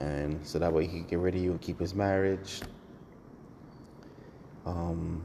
and 0.00 0.44
so 0.46 0.58
that 0.58 0.72
way 0.72 0.86
he 0.86 0.98
can 0.98 1.06
get 1.06 1.18
rid 1.18 1.34
of 1.34 1.40
you 1.42 1.50
and 1.50 1.60
keep 1.60 1.78
his 1.78 1.94
marriage. 1.94 2.60
Um, 4.64 5.22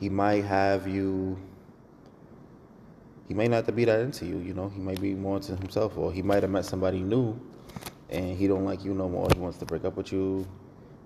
he 0.00 0.08
might 0.08 0.44
have 0.44 0.86
you. 0.88 1.38
He 3.28 3.34
might 3.34 3.50
not 3.50 3.74
be 3.74 3.84
that 3.84 4.00
into 4.00 4.24
you, 4.24 4.38
you 4.38 4.54
know. 4.54 4.68
He 4.68 4.80
might 4.80 5.00
be 5.00 5.14
more 5.14 5.36
into 5.36 5.56
himself, 5.56 5.98
or 5.98 6.12
he 6.12 6.22
might 6.22 6.42
have 6.42 6.50
met 6.50 6.64
somebody 6.64 7.00
new 7.00 7.38
and 8.10 8.36
he 8.36 8.46
don't 8.46 8.64
like 8.64 8.84
you 8.84 8.94
no 8.94 9.08
more. 9.08 9.28
He 9.32 9.38
wants 9.38 9.58
to 9.58 9.64
break 9.64 9.84
up 9.84 9.96
with 9.96 10.12
you. 10.12 10.46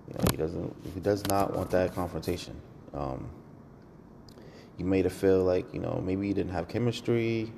You 0.07 0.13
know, 0.13 0.23
he 0.29 0.37
doesn't. 0.37 0.75
He 0.93 0.99
does 0.99 1.25
not 1.27 1.55
want 1.55 1.71
that 1.71 1.93
confrontation. 1.93 2.59
Um, 2.93 3.29
you 4.81 4.87
made 4.87 5.05
it 5.05 5.11
feel 5.11 5.43
like 5.43 5.71
you 5.73 5.79
know 5.79 6.01
maybe 6.03 6.27
you 6.27 6.33
didn't 6.33 6.51
have 6.51 6.67
chemistry. 6.67 7.51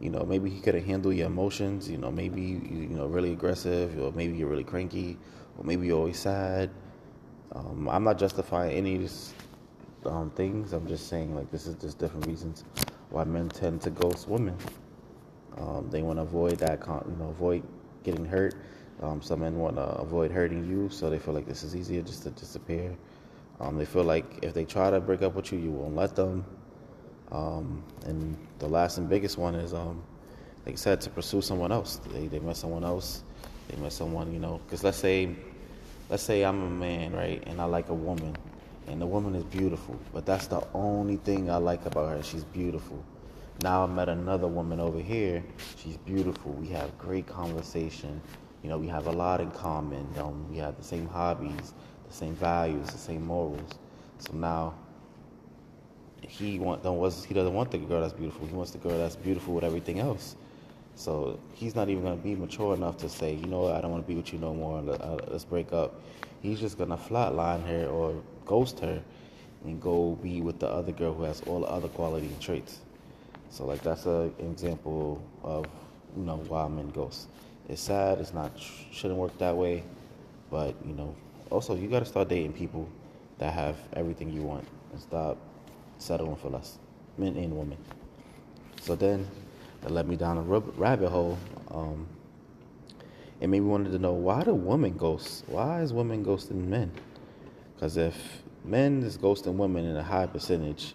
You 0.00 0.08
know, 0.08 0.24
maybe 0.24 0.48
he 0.48 0.60
couldn't 0.60 0.84
handle 0.84 1.12
your 1.12 1.26
emotions. 1.26 1.88
You 1.88 1.98
know, 1.98 2.10
maybe 2.10 2.40
you, 2.40 2.58
you 2.68 2.88
know 2.88 3.06
really 3.06 3.32
aggressive, 3.32 3.96
or 4.00 4.10
maybe 4.12 4.36
you're 4.36 4.48
really 4.48 4.64
cranky, 4.64 5.16
or 5.56 5.64
maybe 5.64 5.86
you're 5.86 5.98
always 5.98 6.18
sad. 6.18 6.70
Um, 7.52 7.88
I'm 7.88 8.02
not 8.02 8.18
justifying 8.18 8.72
any 8.76 8.96
of 8.96 9.02
these 9.02 9.32
um, 10.06 10.30
things. 10.30 10.72
I'm 10.72 10.88
just 10.88 11.06
saying 11.08 11.36
like 11.36 11.50
this 11.52 11.66
is 11.68 11.76
just 11.76 11.98
different 11.98 12.26
reasons 12.26 12.64
why 13.10 13.22
men 13.24 13.48
tend 13.48 13.80
to 13.82 13.90
ghost 13.90 14.26
women. 14.26 14.56
Um, 15.56 15.88
they 15.90 16.02
want 16.02 16.18
to 16.18 16.22
avoid 16.22 16.58
that, 16.58 16.80
con- 16.80 17.04
you 17.08 17.16
know, 17.16 17.30
avoid 17.30 17.62
getting 18.02 18.24
hurt. 18.24 18.54
Um, 19.02 19.22
some 19.22 19.40
men 19.40 19.56
want 19.56 19.76
to 19.76 19.82
avoid 19.82 20.30
hurting 20.32 20.68
you, 20.68 20.88
so 20.90 21.10
they 21.10 21.18
feel 21.18 21.34
like 21.34 21.46
this 21.46 21.62
is 21.62 21.76
easier 21.76 22.02
just 22.02 22.24
to 22.24 22.30
disappear. 22.30 22.96
Um, 23.60 23.76
they 23.76 23.84
feel 23.84 24.04
like 24.04 24.24
if 24.42 24.54
they 24.54 24.64
try 24.64 24.90
to 24.90 25.00
break 25.00 25.22
up 25.22 25.34
with 25.34 25.52
you, 25.52 25.58
you 25.58 25.70
won't 25.70 25.94
let 25.94 26.16
them. 26.16 26.44
Um, 27.30 27.84
and 28.06 28.36
the 28.58 28.66
last 28.66 28.98
and 28.98 29.08
biggest 29.08 29.38
one 29.38 29.54
is, 29.54 29.74
um, 29.74 30.02
like 30.66 30.74
I 30.74 30.76
said, 30.76 31.00
to 31.02 31.10
pursue 31.10 31.42
someone 31.42 31.70
else. 31.70 32.00
They, 32.12 32.26
they 32.26 32.38
met 32.40 32.56
someone 32.56 32.84
else. 32.84 33.22
They 33.68 33.76
met 33.80 33.92
someone, 33.92 34.32
you 34.32 34.40
know, 34.40 34.60
because 34.64 34.82
let's 34.82 34.98
say, 34.98 35.36
let's 36.08 36.22
say 36.22 36.42
I'm 36.42 36.60
a 36.62 36.70
man, 36.70 37.12
right, 37.12 37.42
and 37.46 37.60
I 37.60 37.64
like 37.64 37.88
a 37.88 37.94
woman, 37.94 38.36
and 38.88 39.00
the 39.00 39.06
woman 39.06 39.34
is 39.36 39.44
beautiful, 39.44 39.96
but 40.12 40.26
that's 40.26 40.48
the 40.48 40.66
only 40.74 41.16
thing 41.16 41.50
I 41.50 41.56
like 41.56 41.86
about 41.86 42.08
her. 42.08 42.22
She's 42.22 42.44
beautiful. 42.44 43.04
Now 43.62 43.84
I 43.84 43.86
met 43.86 44.08
another 44.08 44.48
woman 44.48 44.80
over 44.80 44.98
here. 44.98 45.44
She's 45.76 45.98
beautiful. 45.98 46.52
We 46.52 46.68
have 46.68 46.96
great 46.98 47.26
conversation. 47.26 48.20
You 48.62 48.70
know, 48.70 48.78
we 48.78 48.88
have 48.88 49.06
a 49.06 49.12
lot 49.12 49.40
in 49.40 49.50
common. 49.52 50.06
Um, 50.18 50.50
we 50.50 50.56
have 50.58 50.76
the 50.76 50.82
same 50.82 51.06
hobbies, 51.06 51.74
the 52.10 52.16
same 52.16 52.34
values, 52.34 52.90
the 52.90 52.98
same 52.98 53.24
morals. 53.24 53.78
So 54.18 54.32
now 54.34 54.74
he 56.20 56.58
want 56.58 56.82
don't 56.82 56.98
was 56.98 57.24
he 57.24 57.34
doesn't 57.34 57.54
want 57.54 57.70
the 57.70 57.78
girl 57.78 58.00
that's 58.00 58.12
beautiful. 58.12 58.46
He 58.46 58.54
wants 58.54 58.72
the 58.72 58.78
girl 58.78 58.98
that's 58.98 59.16
beautiful 59.16 59.54
with 59.54 59.64
everything 59.64 60.00
else. 60.00 60.36
So 60.96 61.38
he's 61.54 61.74
not 61.74 61.88
even 61.88 62.02
gonna 62.02 62.16
be 62.16 62.34
mature 62.34 62.74
enough 62.74 62.98
to 62.98 63.08
say, 63.08 63.34
you 63.34 63.46
know 63.46 63.62
what, 63.62 63.74
I 63.74 63.80
don't 63.80 63.90
want 63.90 64.04
to 64.04 64.08
be 64.08 64.16
with 64.16 64.32
you 64.32 64.38
no 64.38 64.52
more. 64.52 64.78
Uh, 64.78 65.18
let's 65.28 65.44
break 65.44 65.72
up. 65.72 66.00
He's 66.42 66.60
just 66.60 66.76
gonna 66.76 66.98
flatline 66.98 67.66
her 67.66 67.86
or 67.86 68.20
ghost 68.44 68.80
her 68.80 69.02
and 69.64 69.80
go 69.80 70.18
be 70.22 70.40
with 70.40 70.58
the 70.58 70.68
other 70.68 70.92
girl 70.92 71.14
who 71.14 71.22
has 71.22 71.40
all 71.42 71.60
the 71.60 71.68
other 71.68 71.88
quality 71.88 72.26
and 72.26 72.40
traits. 72.40 72.80
So 73.50 73.64
like 73.66 73.82
that's 73.82 74.06
an 74.06 74.34
example 74.40 75.22
of 75.42 75.66
you 76.16 76.24
know 76.24 76.36
why 76.48 76.66
men 76.68 76.90
ghost. 76.90 77.28
It's 77.68 77.82
sad. 77.82 78.18
It's 78.18 78.34
not 78.34 78.52
shouldn't 78.90 79.18
work 79.18 79.36
that 79.38 79.56
way, 79.56 79.84
but 80.50 80.74
you 80.84 80.92
know 80.92 81.14
also 81.50 81.74
you 81.74 81.88
got 81.88 82.00
to 82.00 82.06
start 82.06 82.28
dating 82.28 82.52
people 82.52 82.88
that 83.38 83.52
have 83.52 83.76
everything 83.94 84.32
you 84.32 84.42
want 84.42 84.66
and 84.92 85.00
stop 85.00 85.36
settling 85.98 86.36
for 86.36 86.48
less, 86.48 86.78
men 87.18 87.36
and 87.36 87.56
women. 87.56 87.76
So 88.82 88.94
then 88.94 89.26
that 89.82 89.90
led 89.90 90.08
me 90.08 90.16
down 90.16 90.38
a 90.38 90.42
rabbit 90.42 91.10
hole. 91.10 91.38
Um, 91.70 92.06
it 93.40 93.48
made 93.48 93.60
me 93.60 93.66
wanted 93.66 93.92
to 93.92 93.98
know 93.98 94.12
why 94.12 94.42
do 94.42 94.54
women 94.54 94.96
ghost? 94.96 95.44
Why 95.46 95.80
is 95.80 95.92
women 95.92 96.24
ghosting 96.24 96.66
men? 96.66 96.92
Because 97.74 97.96
if 97.96 98.42
men 98.64 99.02
is 99.02 99.16
ghosting 99.16 99.54
women 99.54 99.86
in 99.86 99.96
a 99.96 100.02
high 100.02 100.26
percentage, 100.26 100.94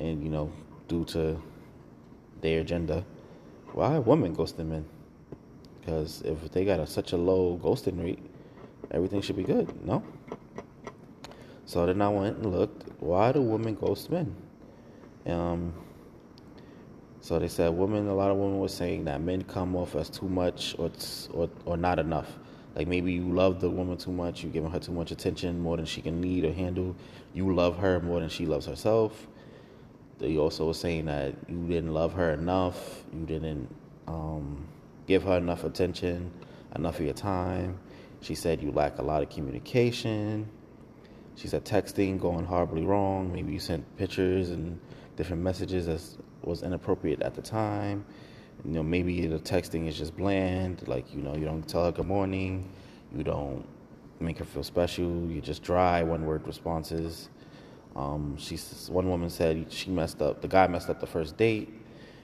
and 0.00 0.22
you 0.22 0.28
know 0.28 0.52
due 0.88 1.04
to 1.06 1.40
their 2.40 2.60
agenda, 2.60 3.04
why 3.72 3.98
women 3.98 4.34
ghosting 4.34 4.66
men? 4.66 4.84
Because 5.80 6.22
if 6.22 6.50
they 6.52 6.64
got 6.64 6.80
a, 6.80 6.86
such 6.86 7.12
a 7.12 7.16
low 7.16 7.58
ghosting 7.62 8.02
rate, 8.02 8.18
everything 8.90 9.20
should 9.20 9.36
be 9.36 9.44
good, 9.44 9.84
no? 9.84 10.02
So 11.66 11.84
then 11.86 12.00
I 12.00 12.08
went 12.08 12.38
and 12.38 12.52
looked, 12.52 12.90
why 13.00 13.32
do 13.32 13.42
women 13.42 13.74
ghost 13.74 14.10
men? 14.10 14.34
Um, 15.26 15.74
so 17.20 17.38
they 17.38 17.48
said 17.48 17.68
women, 17.68 18.08
a 18.08 18.14
lot 18.14 18.30
of 18.30 18.36
women 18.38 18.58
were 18.58 18.68
saying 18.68 19.04
that 19.04 19.20
men 19.20 19.42
come 19.42 19.76
off 19.76 19.94
as 19.94 20.08
too 20.08 20.28
much 20.28 20.74
or, 20.78 20.90
or, 21.32 21.50
or 21.66 21.76
not 21.76 21.98
enough. 21.98 22.38
Like 22.74 22.88
maybe 22.88 23.12
you 23.12 23.30
love 23.30 23.60
the 23.60 23.68
woman 23.68 23.96
too 23.96 24.12
much, 24.12 24.42
you're 24.42 24.52
giving 24.52 24.70
her 24.70 24.78
too 24.78 24.92
much 24.92 25.10
attention, 25.10 25.60
more 25.60 25.76
than 25.76 25.84
she 25.86 26.00
can 26.00 26.20
need 26.20 26.44
or 26.44 26.52
handle. 26.52 26.96
You 27.34 27.54
love 27.54 27.76
her 27.78 28.00
more 28.00 28.20
than 28.20 28.28
she 28.28 28.46
loves 28.46 28.66
herself 28.66 29.26
they 30.18 30.36
also 30.36 30.66
were 30.66 30.74
saying 30.74 31.06
that 31.06 31.34
you 31.48 31.66
didn't 31.66 31.94
love 31.94 32.12
her 32.14 32.32
enough, 32.32 33.04
you 33.12 33.24
didn't 33.24 33.68
um, 34.06 34.66
give 35.06 35.22
her 35.22 35.36
enough 35.36 35.64
attention, 35.64 36.30
enough 36.74 36.98
of 36.98 37.04
your 37.04 37.14
time. 37.14 37.78
She 38.20 38.34
said 38.34 38.62
you 38.62 38.72
lack 38.72 38.98
a 38.98 39.02
lot 39.02 39.22
of 39.22 39.30
communication. 39.30 40.48
She 41.36 41.46
said 41.46 41.64
texting 41.64 42.18
going 42.18 42.44
horribly 42.44 42.84
wrong. 42.84 43.32
Maybe 43.32 43.52
you 43.52 43.60
sent 43.60 43.84
pictures 43.96 44.50
and 44.50 44.80
different 45.16 45.42
messages 45.42 45.86
that 45.86 46.00
was 46.42 46.62
inappropriate 46.62 47.22
at 47.22 47.34
the 47.34 47.42
time. 47.42 48.04
You 48.64 48.72
know, 48.72 48.82
maybe 48.82 49.26
the 49.26 49.38
texting 49.38 49.86
is 49.86 49.96
just 49.96 50.16
bland. 50.16 50.86
Like 50.88 51.14
you 51.14 51.22
know, 51.22 51.36
you 51.36 51.44
don't 51.44 51.62
tell 51.62 51.84
her 51.84 51.92
good 51.92 52.06
morning. 52.06 52.68
You 53.14 53.22
don't 53.22 53.64
make 54.20 54.38
her 54.38 54.44
feel 54.44 54.64
special. 54.64 55.26
You 55.30 55.40
just 55.40 55.62
dry 55.62 56.02
one 56.02 56.26
word 56.26 56.46
responses. 56.46 57.28
Um, 57.94 58.36
she's 58.36 58.88
one 58.90 59.08
woman 59.08 59.30
said 59.30 59.72
she 59.72 59.90
messed 59.90 60.22
up. 60.22 60.40
The 60.40 60.48
guy 60.48 60.66
messed 60.66 60.90
up 60.90 61.00
the 61.00 61.06
first 61.06 61.36
date. 61.36 61.72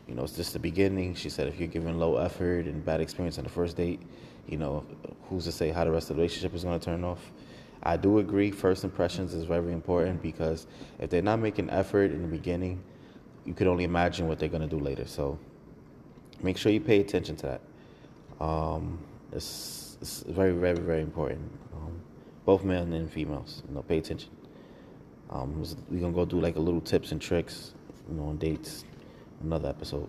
You 0.09 0.15
know, 0.15 0.25
it's 0.25 0.37
just 0.37 0.53
the 0.53 0.59
beginning. 0.59 1.15
She 1.15 1.31
said 1.31 1.49
if 1.49 1.59
you're 1.59 1.69
giving 1.69 1.99
low 1.99 2.17
effort 2.17 2.67
and 2.67 2.85
bad 2.85 3.01
experience 3.01 3.39
on 3.39 3.45
the 3.45 3.51
first 3.51 3.77
date, 3.77 4.03
you 4.49 4.57
know, 4.57 4.85
who's 5.29 5.45
to 5.45 5.53
say 5.53 5.71
how 5.71 5.85
the 5.85 5.91
rest 5.91 6.11
of 6.11 6.17
the 6.17 6.23
relationship 6.23 6.55
is 6.55 6.65
going 6.65 6.79
to 6.79 6.85
turn 6.85 7.05
off? 7.05 7.21
I 7.83 7.97
do 7.97 8.19
agree. 8.19 8.51
First 8.51 8.85
impressions 8.85 9.35
is 9.35 9.45
very 9.45 9.73
important 9.73 10.23
because 10.23 10.67
if 10.99 11.11
they're 11.11 11.23
not 11.23 11.39
making 11.39 11.71
effort 11.71 12.13
in 12.13 12.23
the 12.23 12.29
beginning, 12.29 12.83
you 13.45 13.53
could 13.53 13.67
only 13.67 13.85
imagine 13.85 14.27
what 14.27 14.39
they're 14.39 14.49
going 14.49 14.63
to 14.63 14.69
do 14.69 14.79
later. 14.79 15.07
So 15.07 15.39
make 16.43 16.57
sure 16.57 16.73
you 16.73 16.81
pay 16.81 17.01
attention 17.01 17.37
to 17.37 17.47
that. 17.47 18.45
Um, 18.45 18.99
it's, 19.33 19.99
it's 20.01 20.21
very, 20.23 20.53
very, 20.53 20.79
very 20.79 21.03
important. 21.03 21.51
Um, 21.75 22.01
both 22.45 22.65
men 22.65 22.93
and 22.93 23.11
females, 23.11 23.63
you 23.69 23.75
know, 23.75 23.83
pay 23.83 23.99
attention. 23.99 24.31
Um, 25.31 25.63
we're 25.91 26.01
gonna 26.01 26.13
go 26.13 26.25
do 26.25 26.41
like 26.41 26.57
a 26.57 26.61
little 26.61 26.81
tips 26.81 27.13
and 27.13 27.21
tricks, 27.21 27.73
you 28.09 28.15
know, 28.15 28.29
on 28.29 28.37
dates. 28.37 28.85
Another 29.43 29.69
episode. 29.69 30.09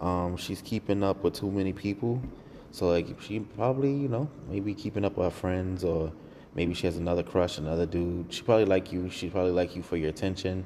Um, 0.00 0.36
she's 0.36 0.62
keeping 0.62 1.02
up 1.02 1.22
with 1.22 1.34
too 1.34 1.50
many 1.50 1.72
people, 1.72 2.22
so 2.70 2.88
like 2.88 3.20
she 3.20 3.40
probably, 3.40 3.92
you 3.92 4.08
know, 4.08 4.28
maybe 4.48 4.74
keeping 4.74 5.04
up 5.04 5.16
with 5.16 5.26
her 5.26 5.30
friends, 5.30 5.84
or 5.84 6.12
maybe 6.54 6.74
she 6.74 6.86
has 6.86 6.96
another 6.96 7.22
crush, 7.22 7.58
another 7.58 7.86
dude. 7.86 8.32
She 8.32 8.42
probably 8.42 8.64
like 8.64 8.92
you. 8.92 9.10
She 9.10 9.28
probably 9.28 9.50
like 9.50 9.74
you 9.74 9.82
for 9.82 9.96
your 9.96 10.10
attention, 10.10 10.64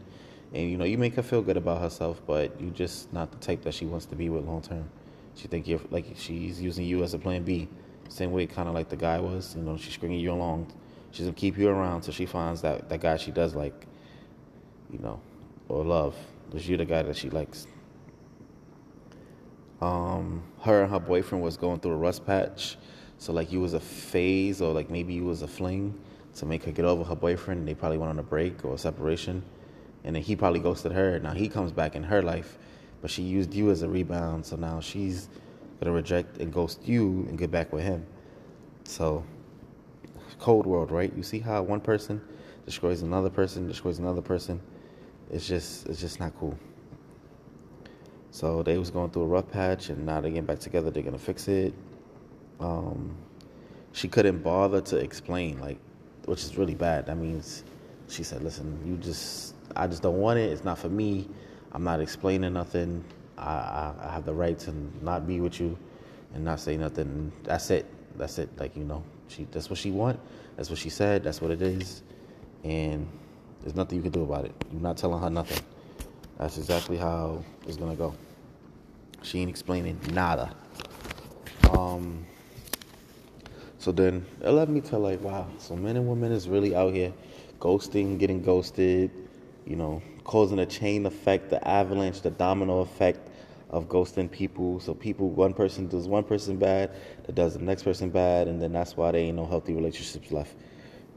and 0.53 0.71
you 0.71 0.77
know, 0.77 0.85
you 0.85 0.99
make 0.99 1.15
her 1.15 1.23
feel 1.23 1.43
good 1.43 1.57
about 1.57 1.81
herself, 1.81 2.21
but 2.27 2.61
you're 2.61 2.71
just 2.71 3.13
not 3.13 3.31
the 3.31 3.39
type 3.39 3.63
that 3.63 3.75
she 3.75 3.87
wants 3.87 4.07
to 4.07 4.17
be 4.17 4.29
with 4.29 4.45
long 4.45 4.63
term. 4.63 4.89
She 5.35 5.49
think 5.49 5.67
you're 5.67 5.81
like 5.91 6.07
she's 6.17 6.61
using 6.61 6.85
you 6.85 7.03
as 7.03 7.15
a 7.15 7.19
plan 7.19 7.43
B, 7.43 7.69
same 8.09 8.33
way 8.33 8.47
kind 8.47 8.69
of 8.69 8.75
like 8.75 8.91
the 8.91 8.97
guy 8.97 9.19
was. 9.19 9.57
You 9.57 9.63
know, 9.63 9.77
she's 9.79 9.95
stringing 9.95 10.21
you 10.21 10.33
along 10.33 10.71
She's 11.13 11.27
gonna 11.27 11.35
keep 11.35 11.59
you 11.59 11.69
around 11.69 12.01
till 12.01 12.15
she 12.15 12.25
finds 12.25 12.63
that 12.63 12.89
that 12.89 13.01
guy 13.01 13.19
she 13.19 13.31
does 13.31 13.55
like, 13.55 13.87
you 14.91 14.99
know, 14.99 15.21
or 15.69 15.85
love. 15.85 16.17
Because 16.47 16.67
you're 16.67 16.79
the 16.79 16.87
guy 16.87 17.03
that 17.03 17.17
she 17.17 17.29
likes. 17.29 17.67
Um, 19.83 20.45
her 20.61 20.83
and 20.83 20.93
her 20.93 21.01
boyfriend 21.01 21.43
was 21.43 21.57
going 21.57 21.81
through 21.81 21.95
a 21.95 21.97
rust 21.97 22.25
patch, 22.25 22.77
so 23.19 23.33
like 23.33 23.51
you 23.51 23.61
was 23.61 23.75
a 23.75 23.81
phase 23.81 24.63
or 24.63 24.73
like 24.73 24.89
maybe 24.91 25.13
you 25.13 25.25
was 25.25 25.43
a 25.43 25.49
fling. 25.49 25.99
to 26.37 26.47
make 26.47 26.63
her 26.65 26.71
get 26.71 26.85
over 26.85 27.03
her 27.05 27.17
boyfriend. 27.17 27.67
They 27.67 27.75
probably 27.75 27.99
went 27.99 28.11
on 28.11 28.19
a 28.21 28.23
break 28.23 28.65
or 28.65 28.75
a 28.75 28.79
separation, 28.79 29.43
and 30.05 30.15
then 30.15 30.23
he 30.23 30.37
probably 30.37 30.61
ghosted 30.61 30.93
her. 30.93 31.19
Now 31.19 31.33
he 31.33 31.49
comes 31.49 31.73
back 31.73 31.97
in 31.97 32.05
her 32.05 32.23
life, 32.23 32.59
but 33.01 33.11
she 33.11 33.23
used 33.23 33.53
you 33.53 33.71
as 33.71 33.83
a 33.83 33.89
rebound. 33.89 34.47
So 34.47 34.55
now 34.55 34.79
she's 34.79 35.29
gonna 35.81 35.93
reject 35.93 36.39
and 36.39 36.53
ghost 36.53 36.87
you 36.87 37.27
and 37.29 37.37
get 37.37 37.51
back 37.51 37.73
with 37.73 37.83
him. 37.83 38.07
So 38.85 39.25
cold 40.39 40.65
world, 40.65 40.93
right? 40.93 41.13
You 41.17 41.25
see 41.25 41.41
how 41.41 41.61
one 41.63 41.81
person 41.81 42.21
destroys 42.67 43.03
another 43.03 43.31
person, 43.31 43.67
destroys 43.67 43.99
another 43.99 44.23
person. 44.23 44.61
It's 45.29 45.49
just 45.49 45.89
it's 45.89 46.01
just 46.01 46.21
not 46.21 46.39
cool. 46.39 46.57
So 48.33 48.63
they 48.63 48.79
was 48.79 48.91
going 48.91 49.11
through 49.11 49.25
a 49.25 49.27
rough 49.27 49.51
patch, 49.51 49.91
and 49.91 50.07
now 50.07 50.23
they're 50.23 50.31
getting 50.31 50.47
back 50.47 50.59
together. 50.59 50.91
They're 50.91 51.03
gonna 51.03 51.19
fix 51.19 51.49
it. 51.49 51.75
Um, 52.61 53.15
she 53.93 54.09
couldn't 54.09 54.43
bother 54.43 54.81
to 54.81 54.97
explain, 54.97 55.61
like, 55.61 55.79
which 56.25 56.43
is 56.43 56.57
really 56.57 56.75
bad. 56.75 57.07
That 57.07 57.19
means 57.19 57.63
she 58.09 58.23
said, 58.23 58.43
"Listen, 58.43 58.81
you 58.87 58.97
just, 58.97 59.55
I 59.77 59.87
just 59.87 60.03
don't 60.03 60.17
want 60.17 60.39
it. 60.39 60.51
It's 60.51 60.65
not 60.65 60.79
for 60.79 60.89
me. 60.89 61.29
I'm 61.73 61.85
not 61.85 62.01
explaining 62.01 62.55
nothing. 62.55 63.05
I, 63.37 63.51
I, 63.51 63.95
I 64.05 64.13
have 64.13 64.25
the 64.25 64.33
right 64.33 64.59
to 64.61 64.73
not 65.03 65.27
be 65.27 65.41
with 65.41 65.61
you, 65.61 65.77
and 66.33 66.43
not 66.43 66.59
say 66.59 66.79
nothing. 66.79 67.33
That's 67.43 67.71
it. 67.71 67.85
That's 68.17 68.39
it. 68.39 68.49
Like 68.59 68.75
you 68.77 68.85
know, 68.85 69.05
she, 69.29 69.47
that's 69.51 69.69
what 69.69 69.79
she 69.79 69.91
want. 69.91 70.19
That's 70.57 70.71
what 70.71 70.79
she 70.79 70.89
said. 70.89 71.23
That's 71.23 71.43
what 71.43 71.51
it 71.51 71.61
is, 71.61 72.03
and 72.65 73.07
there's 73.61 73.75
nothing 73.75 73.99
you 73.99 74.03
can 74.03 74.13
do 74.13 74.23
about 74.23 74.47
it. 74.47 74.55
You're 74.73 74.81
not 74.81 74.97
telling 74.97 75.21
her 75.21 75.29
nothing. 75.29 75.63
That's 76.39 76.59
exactly 76.59 76.97
how 76.97 77.45
it's 77.67 77.77
gonna 77.77 77.95
go. 77.95 78.15
She 79.23 79.41
ain't 79.41 79.51
explaining 79.51 80.01
nada. 80.13 80.55
Um, 81.71 82.27
so 83.79 83.93
then 83.93 84.27
it 84.41 84.51
led 84.51 84.69
me 84.69 84.81
to 84.83 84.99
like, 84.99 85.21
wow, 85.21 85.49
so 85.59 85.77
men 85.77 85.97
and 85.97 86.09
women 86.09 86.33
is 86.33 86.49
really 86.49 86.75
out 86.75 86.93
here 86.93 87.13
ghosting, 87.59 88.19
getting 88.19 88.43
ghosted, 88.43 89.11
you 89.67 89.77
know, 89.77 90.03
causing 90.25 90.59
a 90.59 90.67
chain 90.67 91.07
effect, 91.07 91.51
the 91.51 91.67
avalanche, 91.67 92.21
the 92.21 92.31
domino 92.31 92.81
effect 92.81 93.29
of 93.71 93.89
ghosting 93.89 94.31
people. 94.31 94.81
So 94.81 94.95
people, 94.95 95.31
one 95.31 95.55
person 95.55 95.89
does 95.89 96.07
one 96.07 96.25
person 96.25 96.59
bad, 96.59 96.91
that 97.25 97.35
does 97.35 97.55
the 97.55 97.61
next 97.61 97.85
person 97.85 98.11
bad, 98.11 98.49
and 98.49 98.61
then 98.61 98.73
that's 98.73 98.97
why 98.97 99.13
there 99.13 99.21
ain't 99.21 99.37
no 99.37 99.47
healthy 99.47 99.75
relationships 99.75 100.31
left. 100.31 100.55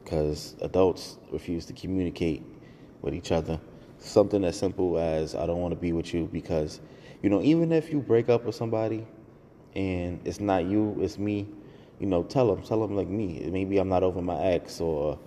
Because 0.04 0.56
adults 0.62 1.18
refuse 1.32 1.66
to 1.66 1.74
communicate 1.74 2.44
with 3.02 3.14
each 3.14 3.32
other. 3.32 3.60
Something 4.00 4.44
as 4.44 4.58
simple 4.58 4.98
as 4.98 5.36
I 5.36 5.46
don't 5.46 5.62
want 5.62 5.72
to 5.72 5.80
be 5.80 5.92
with 5.94 6.14
you 6.14 6.30
because, 6.32 6.80
you 7.22 7.30
know, 7.30 7.42
even 7.42 7.72
if 7.72 7.92
you 7.92 8.00
break 8.00 8.30
up 8.30 8.46
with 8.46 8.56
somebody 8.56 9.06
and 9.76 10.20
it's 10.26 10.40
not 10.40 10.66
you, 10.66 10.96
it's 11.02 11.18
me, 11.18 11.48
you 12.00 12.06
know, 12.06 12.24
tell 12.24 12.54
them, 12.54 12.64
tell 12.64 12.82
them 12.82 12.96
like 12.96 13.08
me. 13.08 13.48
Maybe 13.52 13.78
I'm 13.78 13.90
not 13.90 14.04
over 14.04 14.22
my 14.22 14.40
ex 14.42 14.80
or, 14.80 15.18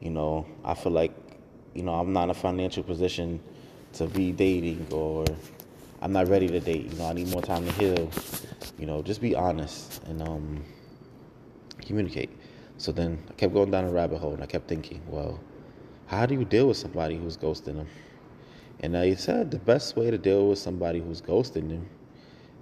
you 0.00 0.10
know, 0.10 0.46
I 0.64 0.74
feel 0.74 0.92
like, 0.92 1.12
you 1.74 1.82
know, 1.82 1.94
I'm 1.94 2.12
not 2.12 2.24
in 2.24 2.30
a 2.30 2.34
financial 2.34 2.82
position 2.82 3.40
to 3.94 4.06
be 4.06 4.32
dating 4.32 4.86
or 4.90 5.24
I'm 6.02 6.12
not 6.12 6.28
ready 6.28 6.48
to 6.48 6.60
date. 6.60 6.92
You 6.92 6.98
know, 6.98 7.08
I 7.08 7.12
need 7.14 7.28
more 7.28 7.42
time 7.42 7.64
to 7.64 7.72
heal. 7.72 8.10
You 8.78 8.86
know, 8.86 9.02
just 9.02 9.20
be 9.20 9.34
honest 9.34 10.02
and 10.04 10.20
um, 10.22 10.64
communicate. 11.80 12.30
So 12.78 12.92
then 12.92 13.22
I 13.30 13.32
kept 13.32 13.54
going 13.54 13.70
down 13.70 13.84
a 13.84 13.90
rabbit 13.90 14.18
hole 14.18 14.34
and 14.34 14.42
I 14.42 14.46
kept 14.46 14.68
thinking, 14.68 15.00
well, 15.08 15.40
how 16.06 16.26
do 16.26 16.34
you 16.34 16.44
deal 16.44 16.68
with 16.68 16.76
somebody 16.76 17.16
who's 17.16 17.36
ghosting 17.36 17.76
them? 17.76 17.88
And 18.80 18.96
I 18.96 19.14
said 19.14 19.50
the 19.50 19.58
best 19.58 19.96
way 19.96 20.10
to 20.10 20.18
deal 20.18 20.48
with 20.48 20.58
somebody 20.58 21.00
who's 21.00 21.20
ghosting 21.20 21.70
you 21.70 21.86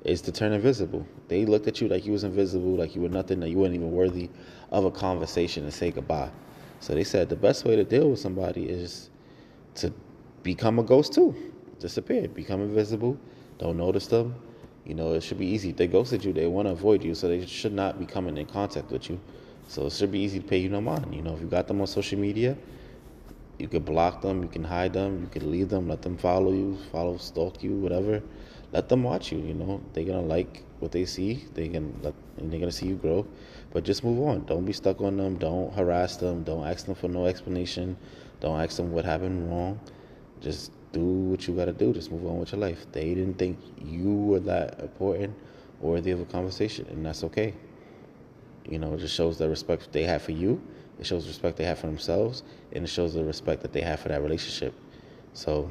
is 0.05 0.21
to 0.23 0.33
turn 0.33 0.53
invisible. 0.53 1.07
They 1.29 1.45
looked 1.45 1.67
at 1.67 1.81
you 1.81 1.89
like 1.89 2.05
you 2.07 2.13
was 2.13 2.25
invisible, 2.25 2.77
like 2.77 2.95
you 2.95 3.01
were 3.03 3.09
nothing, 3.09 3.41
that 3.41 3.49
you 3.49 3.59
weren't 3.59 3.75
even 3.75 3.91
worthy 3.91 4.31
of 4.71 4.85
a 4.85 4.91
conversation 4.91 5.65
and 5.65 5.73
say 5.73 5.91
goodbye. 5.91 6.31
So 6.81 6.95
they 6.95 7.05
said 7.05 7.29
the 7.29 7.37
best 7.37 7.65
way 7.65 7.77
to 7.77 7.85
deal 7.85 8.11
with 8.11 8.21
somebody 8.21 8.69
is 8.69 9.11
to 9.77 9.93
become 10.43 10.79
a 10.79 10.83
ghost 10.83 11.15
too 11.15 11.35
Disappear, 11.85 12.29
become 12.29 12.63
invisible, 12.63 13.19
don't 13.59 13.77
notice 13.77 14.07
them. 14.07 14.35
You 14.87 14.95
know, 14.95 15.13
it 15.13 15.23
should 15.23 15.39
be 15.39 15.47
easy. 15.47 15.73
They 15.73 15.87
ghosted 15.87 16.25
you, 16.25 16.33
they 16.33 16.47
want 16.47 16.67
to 16.67 16.73
avoid 16.73 17.03
you, 17.05 17.15
so 17.15 17.29
they 17.29 17.45
should 17.45 17.75
not 17.75 17.99
be 17.99 18.07
coming 18.07 18.39
in 18.39 18.47
contact 18.47 18.91
with 18.91 19.11
you. 19.11 19.21
So 19.69 19.87
it 19.87 19.93
should 19.93 20.11
be 20.11 20.21
easy 20.21 20.41
to 20.41 20.47
pay 20.47 20.59
you 20.59 20.71
no 20.71 20.81
mind. 20.81 21.15
You 21.15 21.21
know, 21.21 21.35
if 21.35 21.43
you 21.43 21.47
got 21.47 21.67
them 21.69 21.83
on 21.83 21.87
social 21.87 22.19
media, 22.19 22.57
you 23.59 23.69
can 23.69 23.83
block 23.83 24.23
them, 24.23 24.43
you 24.43 24.49
can 24.49 24.65
hide 24.65 24.93
them, 24.93 25.21
you 25.21 25.29
can 25.29 25.51
leave 25.51 25.69
them, 25.69 25.89
let 25.89 26.03
them 26.03 26.17
follow 26.17 26.53
you, 26.53 26.79
follow, 26.91 27.17
stalk 27.19 27.63
you, 27.63 27.73
whatever. 27.73 28.23
Let 28.73 28.89
them 28.89 29.05
watch 29.05 29.31
you. 29.31 29.39
You 29.39 29.55
know, 29.55 29.81
they're 29.93 30.05
gonna 30.05 30.23
like 30.23 30.65
what 30.81 30.91
they 30.91 31.05
see. 31.05 31.45
They 31.55 31.69
can, 31.69 31.99
let, 32.03 32.15
and 32.39 32.53
they're 32.53 32.59
gonna 32.59 32.73
see 32.73 32.87
you 32.87 32.97
grow. 32.97 33.27
But 33.73 33.85
just 33.85 34.03
move 34.03 34.27
on. 34.27 34.45
Don't 34.47 34.65
be 34.65 34.73
stuck 34.73 35.01
on 35.01 35.17
them. 35.17 35.37
Don't 35.37 35.73
harass 35.73 36.17
them. 36.17 36.43
Don't 36.43 36.67
ask 36.67 36.87
them 36.87 36.97
for 36.97 37.09
no 37.09 37.27
explanation. 37.27 37.97
Don't 38.41 38.61
ask 38.61 38.77
them 38.77 38.91
what 38.91 39.05
happened 39.05 39.49
wrong. 39.49 39.79
Just 40.41 40.73
do 40.93 41.05
what 41.05 41.47
you 41.47 41.55
got 41.55 41.67
to 41.67 41.73
do. 41.73 41.93
Just 41.93 42.11
move 42.11 42.27
on 42.27 42.41
with 42.41 42.53
your 42.53 42.61
life. 42.61 42.87
They 42.93 43.15
didn't 43.15 43.35
think 43.35 43.59
you 43.85 44.13
were 44.13 44.41
that 44.41 44.81
important 44.81 45.35
or 45.81 45.93
worthy 45.93 46.11
of 46.11 46.21
a 46.21 46.25
conversation, 46.25 46.87
and 46.91 47.07
that's 47.07 47.23
okay. 47.25 47.55
You 48.69 48.79
know, 48.79 48.95
it 48.95 48.99
just 48.99 49.15
shows 49.15 49.39
the 49.39 49.49
respect 49.49 49.93
they 49.93 50.05
have 50.05 50.23
for 50.23 50.33
you. 50.33 50.61
It 50.99 51.07
shows 51.07 51.25
the 51.25 51.29
respect 51.29 51.57
they 51.57 51.65
have 51.65 51.79
for 51.79 51.87
themselves, 51.87 52.43
and 52.73 52.85
it 52.85 52.89
shows 52.89 53.15
the 53.15 53.25
respect 53.25 53.63
that 53.63 53.73
they 53.73 53.81
have 53.81 54.01
for 54.01 54.09
that 54.09 54.23
relationship. 54.23 54.75
So, 55.33 55.71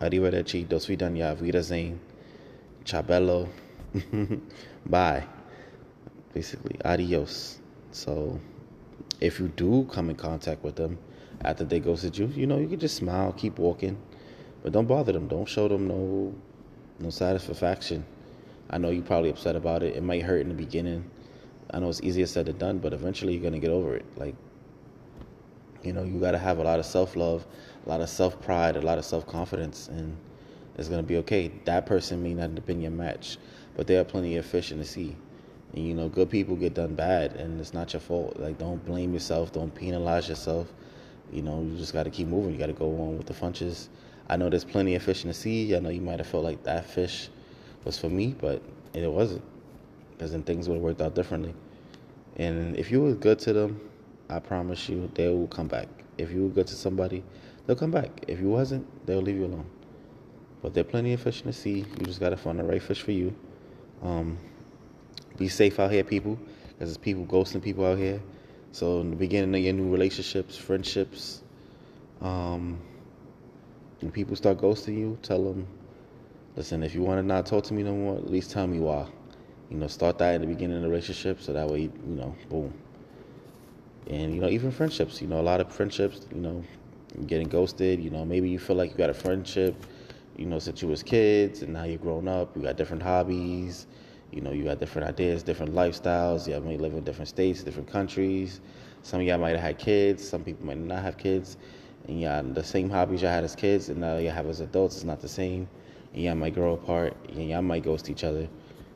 arrivederci, 0.00 0.68
dos 0.68 0.86
vidania, 0.86 1.36
wiedersehen, 1.38 1.98
chabello, 2.84 3.48
bye. 4.86 5.24
Basically, 6.32 6.78
adios. 6.84 7.58
So, 7.90 8.38
if 9.20 9.40
you 9.40 9.48
do 9.48 9.88
come 9.90 10.10
in 10.10 10.16
contact 10.16 10.62
with 10.62 10.76
them, 10.76 10.98
after 11.42 11.64
they 11.64 11.80
ghosted 11.80 12.16
you, 12.16 12.26
you 12.26 12.46
know, 12.46 12.58
you 12.58 12.68
can 12.68 12.78
just 12.78 12.96
smile, 12.96 13.32
keep 13.32 13.58
walking, 13.58 13.98
but 14.62 14.72
don't 14.72 14.86
bother 14.86 15.12
them. 15.12 15.28
Don't 15.28 15.48
show 15.48 15.68
them 15.68 15.88
no 15.88 16.34
no 17.00 17.10
satisfaction. 17.10 18.04
I 18.70 18.78
know 18.78 18.90
you're 18.90 19.04
probably 19.04 19.30
upset 19.30 19.56
about 19.56 19.82
it. 19.82 19.96
It 19.96 20.02
might 20.02 20.22
hurt 20.22 20.40
in 20.40 20.48
the 20.48 20.54
beginning. 20.54 21.08
I 21.70 21.78
know 21.78 21.88
it's 21.88 22.00
easier 22.02 22.26
said 22.26 22.46
than 22.46 22.58
done, 22.58 22.78
but 22.78 22.92
eventually 22.92 23.34
you're 23.34 23.42
gonna 23.42 23.58
get 23.58 23.70
over 23.70 23.94
it. 23.96 24.06
Like, 24.16 24.34
you 25.82 25.92
know, 25.92 26.02
you 26.02 26.18
gotta 26.18 26.38
have 26.38 26.58
a 26.58 26.62
lot 26.62 26.78
of 26.78 26.86
self 26.86 27.16
love, 27.16 27.46
a 27.84 27.88
lot 27.88 28.00
of 28.00 28.08
self 28.08 28.40
pride, 28.40 28.76
a 28.76 28.80
lot 28.80 28.98
of 28.98 29.04
self 29.04 29.26
confidence, 29.26 29.88
and 29.88 30.16
it's 30.76 30.88
gonna 30.88 31.02
be 31.02 31.16
okay. 31.18 31.50
That 31.64 31.86
person 31.86 32.22
may 32.22 32.34
not 32.34 32.50
have 32.50 32.66
been 32.66 32.80
your 32.80 32.90
match, 32.90 33.38
but 33.76 33.86
there 33.86 34.00
are 34.00 34.04
plenty 34.04 34.36
of 34.36 34.46
fish 34.46 34.72
in 34.72 34.78
the 34.78 34.84
sea. 34.84 35.14
And 35.74 35.86
you 35.86 35.94
know, 35.94 36.08
good 36.08 36.30
people 36.30 36.56
get 36.56 36.74
done 36.74 36.94
bad, 36.94 37.34
and 37.36 37.60
it's 37.60 37.74
not 37.74 37.92
your 37.92 38.00
fault. 38.00 38.38
Like, 38.38 38.58
don't 38.58 38.84
blame 38.84 39.12
yourself. 39.12 39.52
Don't 39.52 39.74
penalize 39.74 40.28
yourself. 40.28 40.72
You 41.32 41.42
know, 41.42 41.62
you 41.62 41.76
just 41.76 41.92
got 41.92 42.04
to 42.04 42.10
keep 42.10 42.26
moving. 42.26 42.52
You 42.52 42.58
got 42.58 42.66
to 42.66 42.72
go 42.72 42.86
on 42.86 43.18
with 43.18 43.26
the 43.26 43.34
punches. 43.34 43.90
I 44.30 44.36
know 44.36 44.48
there's 44.48 44.64
plenty 44.64 44.94
of 44.94 45.02
fish 45.02 45.24
in 45.24 45.28
the 45.28 45.34
sea. 45.34 45.76
I 45.76 45.80
know 45.80 45.90
you 45.90 46.00
might 46.00 46.18
have 46.18 46.26
felt 46.26 46.44
like 46.44 46.62
that 46.64 46.86
fish 46.88 47.28
was 47.84 47.98
for 47.98 48.08
me, 48.08 48.34
but 48.40 48.62
it 48.94 49.10
wasn't. 49.10 49.42
Because 50.18 50.32
then 50.32 50.42
things 50.42 50.68
would 50.68 50.74
have 50.74 50.82
worked 50.82 51.00
out 51.00 51.14
differently. 51.14 51.54
And 52.36 52.76
if 52.76 52.90
you 52.90 53.00
were 53.00 53.14
good 53.14 53.38
to 53.40 53.52
them, 53.52 53.80
I 54.28 54.40
promise 54.40 54.88
you, 54.88 55.08
they 55.14 55.28
will 55.28 55.46
come 55.46 55.68
back. 55.68 55.86
If 56.18 56.32
you 56.32 56.42
were 56.42 56.48
good 56.48 56.66
to 56.66 56.74
somebody, 56.74 57.22
they'll 57.64 57.76
come 57.76 57.92
back. 57.92 58.24
If 58.26 58.40
you 58.40 58.48
wasn't, 58.48 58.84
they'll 59.06 59.22
leave 59.22 59.36
you 59.36 59.46
alone. 59.46 59.66
But 60.60 60.74
there 60.74 60.80
are 60.80 60.84
plenty 60.84 61.12
of 61.12 61.20
fish 61.20 61.40
in 61.42 61.46
the 61.46 61.52
sea. 61.52 61.84
You 61.98 62.04
just 62.04 62.18
got 62.18 62.30
to 62.30 62.36
find 62.36 62.58
the 62.58 62.64
right 62.64 62.82
fish 62.82 63.00
for 63.00 63.12
you. 63.12 63.32
Um, 64.02 64.36
be 65.36 65.46
safe 65.46 65.78
out 65.78 65.92
here, 65.92 66.02
people. 66.02 66.36
Because 66.66 66.90
there's 66.90 66.98
people 66.98 67.24
ghosting 67.24 67.62
people 67.62 67.86
out 67.86 67.96
here. 67.96 68.20
So 68.72 69.00
in 69.00 69.10
the 69.10 69.16
beginning 69.16 69.54
of 69.54 69.60
your 69.60 69.72
new 69.72 69.88
relationships, 69.88 70.56
friendships, 70.56 71.42
um, 72.20 72.80
when 74.00 74.10
people 74.10 74.34
start 74.34 74.58
ghosting 74.58 74.98
you, 74.98 75.16
tell 75.22 75.44
them, 75.44 75.66
listen, 76.56 76.82
if 76.82 76.92
you 76.92 77.02
want 77.02 77.20
to 77.20 77.22
not 77.22 77.46
talk 77.46 77.64
to 77.64 77.74
me 77.74 77.84
no 77.84 77.94
more, 77.94 78.16
at 78.16 78.28
least 78.28 78.50
tell 78.50 78.66
me 78.66 78.80
why. 78.80 79.06
You 79.70 79.76
know, 79.76 79.86
start 79.86 80.18
that 80.18 80.34
in 80.34 80.40
the 80.40 80.46
beginning 80.46 80.76
of 80.76 80.82
the 80.82 80.88
relationship 80.88 81.40
so 81.40 81.52
that 81.52 81.68
way, 81.68 81.82
you 81.82 81.92
know, 82.04 82.34
boom. 82.48 82.72
And, 84.08 84.34
you 84.34 84.40
know, 84.40 84.48
even 84.48 84.70
friendships, 84.70 85.20
you 85.20 85.28
know, 85.28 85.40
a 85.40 85.42
lot 85.42 85.60
of 85.60 85.70
friendships, 85.70 86.26
you 86.34 86.40
know, 86.40 86.64
getting 87.26 87.48
ghosted, 87.48 88.02
you 88.02 88.10
know, 88.10 88.24
maybe 88.24 88.48
you 88.48 88.58
feel 88.58 88.76
like 88.76 88.90
you 88.90 88.96
got 88.96 89.10
a 89.10 89.14
friendship, 89.14 89.74
you 90.36 90.46
know, 90.46 90.58
since 90.58 90.80
you 90.80 90.88
was 90.88 91.02
kids 91.02 91.62
and 91.62 91.72
now 91.72 91.84
you're 91.84 91.98
grown 91.98 92.28
up, 92.28 92.56
you 92.56 92.62
got 92.62 92.76
different 92.76 93.02
hobbies, 93.02 93.86
you 94.32 94.40
know, 94.40 94.52
you 94.52 94.64
got 94.64 94.78
different 94.78 95.08
ideas, 95.08 95.42
different 95.42 95.74
lifestyles. 95.74 96.46
You 96.46 96.60
may 96.60 96.76
live 96.76 96.94
in 96.94 97.04
different 97.04 97.28
states, 97.28 97.62
different 97.62 97.88
countries. 97.88 98.60
Some 99.02 99.20
of 99.20 99.26
y'all 99.26 99.38
might 99.38 99.50
have 99.50 99.60
had 99.60 99.78
kids. 99.78 100.26
Some 100.26 100.44
people 100.44 100.66
might 100.66 100.78
not 100.78 101.02
have 101.02 101.16
kids. 101.16 101.56
And 102.06 102.20
y'all 102.20 102.42
the 102.42 102.64
same 102.64 102.90
hobbies 102.90 103.22
y'all 103.22 103.30
had 103.30 103.44
as 103.44 103.56
kids, 103.56 103.88
and 103.88 104.00
now 104.00 104.18
y'all 104.18 104.32
have 104.32 104.46
as 104.46 104.60
adults 104.60 104.96
is 104.96 105.04
not 105.04 105.20
the 105.20 105.28
same. 105.28 105.68
And 106.12 106.22
y'all 106.22 106.34
might 106.34 106.54
grow 106.54 106.74
apart. 106.74 107.16
And 107.28 107.48
y'all 107.48 107.62
might 107.62 107.82
ghost 107.82 108.10
each 108.10 108.24
other. 108.24 108.48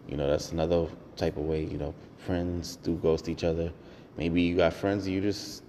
You 0.09 0.17
know, 0.17 0.29
that's 0.29 0.53
another 0.53 0.87
type 1.17 1.37
of 1.37 1.45
way. 1.45 1.65
You 1.65 1.79
know, 1.79 1.95
friends 2.19 2.77
do 2.77 2.97
ghost 2.97 3.29
each 3.29 3.45
other. 3.45 3.73
Maybe 4.17 4.43
you 4.43 4.57
got 4.57 4.75
friends 4.75 5.09
you 5.09 5.21
just 5.21 5.63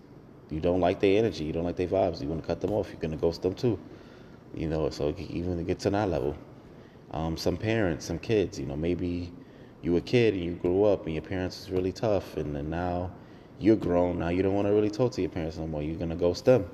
you 0.49 0.59
don't 0.59 0.81
like 0.81 0.99
their 0.99 1.17
energy, 1.17 1.43
you 1.45 1.53
don't 1.53 1.63
like 1.63 1.77
their 1.77 1.87
vibes. 1.87 2.21
You 2.21 2.27
want 2.27 2.41
to 2.41 2.47
cut 2.47 2.61
them 2.61 2.71
off. 2.71 2.89
You're 2.89 2.99
gonna 2.99 3.17
ghost 3.17 3.41
them 3.41 3.55
too. 3.55 3.79
You 4.53 4.67
know, 4.67 4.89
so 4.89 5.15
even 5.17 5.63
get 5.65 5.79
to 5.79 5.89
that 5.89 6.09
level. 6.09 6.35
Um, 7.11 7.37
some 7.37 7.57
parents, 7.57 8.05
some 8.05 8.19
kids. 8.19 8.59
You 8.59 8.65
know, 8.65 8.75
maybe 8.75 9.31
you 9.81 9.93
were 9.93 9.97
a 9.99 10.01
kid 10.01 10.33
and 10.33 10.43
you 10.43 10.53
grew 10.53 10.83
up 10.85 11.05
and 11.05 11.13
your 11.15 11.23
parents 11.23 11.61
was 11.61 11.71
really 11.71 11.91
tough 11.91 12.37
and 12.37 12.55
then 12.55 12.69
now 12.69 13.11
you're 13.59 13.75
grown 13.75 14.19
now. 14.19 14.29
You 14.29 14.43
don't 14.43 14.53
want 14.53 14.67
to 14.67 14.73
really 14.73 14.89
talk 14.89 15.11
to 15.13 15.21
your 15.21 15.29
parents 15.29 15.57
no 15.57 15.67
more. 15.67 15.81
You're 15.81 15.97
gonna 15.97 16.15
ghost 16.15 16.45
them. 16.45 16.69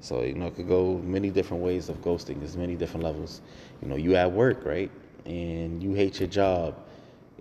So 0.00 0.22
you 0.22 0.34
know, 0.34 0.46
it 0.46 0.56
could 0.56 0.68
go 0.68 0.98
many 1.04 1.30
different 1.30 1.62
ways 1.62 1.88
of 1.88 2.00
ghosting. 2.02 2.40
There's 2.40 2.56
many 2.56 2.74
different 2.74 3.04
levels. 3.04 3.40
You 3.80 3.88
know, 3.88 3.96
you 3.96 4.16
at 4.16 4.30
work, 4.32 4.64
right, 4.64 4.90
and 5.26 5.80
you 5.82 5.94
hate 5.94 6.18
your 6.18 6.28
job, 6.28 6.74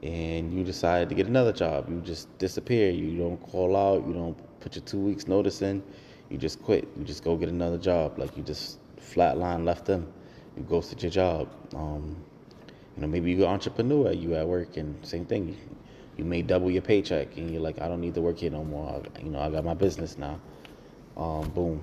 and 0.03 0.53
you 0.53 0.63
decide 0.63 1.09
to 1.09 1.15
get 1.15 1.27
another 1.27 1.53
job. 1.53 1.89
You 1.89 2.01
just 2.01 2.35
disappear. 2.37 2.89
You 2.89 3.17
don't 3.17 3.37
call 3.37 3.75
out. 3.75 4.05
You 4.07 4.13
don't 4.13 4.59
put 4.59 4.75
your 4.75 4.83
two 4.85 4.99
weeks 4.99 5.27
notice 5.27 5.61
in. 5.61 5.83
You 6.29 6.37
just 6.37 6.61
quit. 6.61 6.87
You 6.97 7.03
just 7.03 7.23
go 7.23 7.35
get 7.35 7.49
another 7.49 7.77
job. 7.77 8.17
Like 8.17 8.35
you 8.35 8.43
just 8.43 8.79
flatline 8.99 9.65
left 9.65 9.85
them. 9.85 10.11
You 10.57 10.63
ghosted 10.63 11.01
your 11.03 11.11
job. 11.11 11.49
Um, 11.75 12.15
you 12.95 13.01
know, 13.01 13.07
maybe 13.07 13.31
you're 13.31 13.47
an 13.47 13.53
entrepreneur. 13.53 14.11
You 14.11 14.35
at 14.35 14.47
work, 14.47 14.77
and 14.77 15.05
same 15.05 15.25
thing. 15.25 15.57
You, 16.17 16.25
may 16.25 16.43
double 16.43 16.69
your 16.69 16.83
paycheck, 16.83 17.35
and 17.37 17.49
you're 17.49 17.61
like, 17.61 17.81
I 17.81 17.87
don't 17.87 18.01
need 18.01 18.13
to 18.13 18.21
work 18.21 18.37
here 18.37 18.51
no 18.51 18.63
more. 18.63 19.01
I, 19.01 19.23
you 19.23 19.31
know, 19.31 19.39
I 19.39 19.49
got 19.49 19.65
my 19.65 19.73
business 19.73 20.17
now. 20.19 20.39
Um, 21.17 21.49
boom 21.49 21.81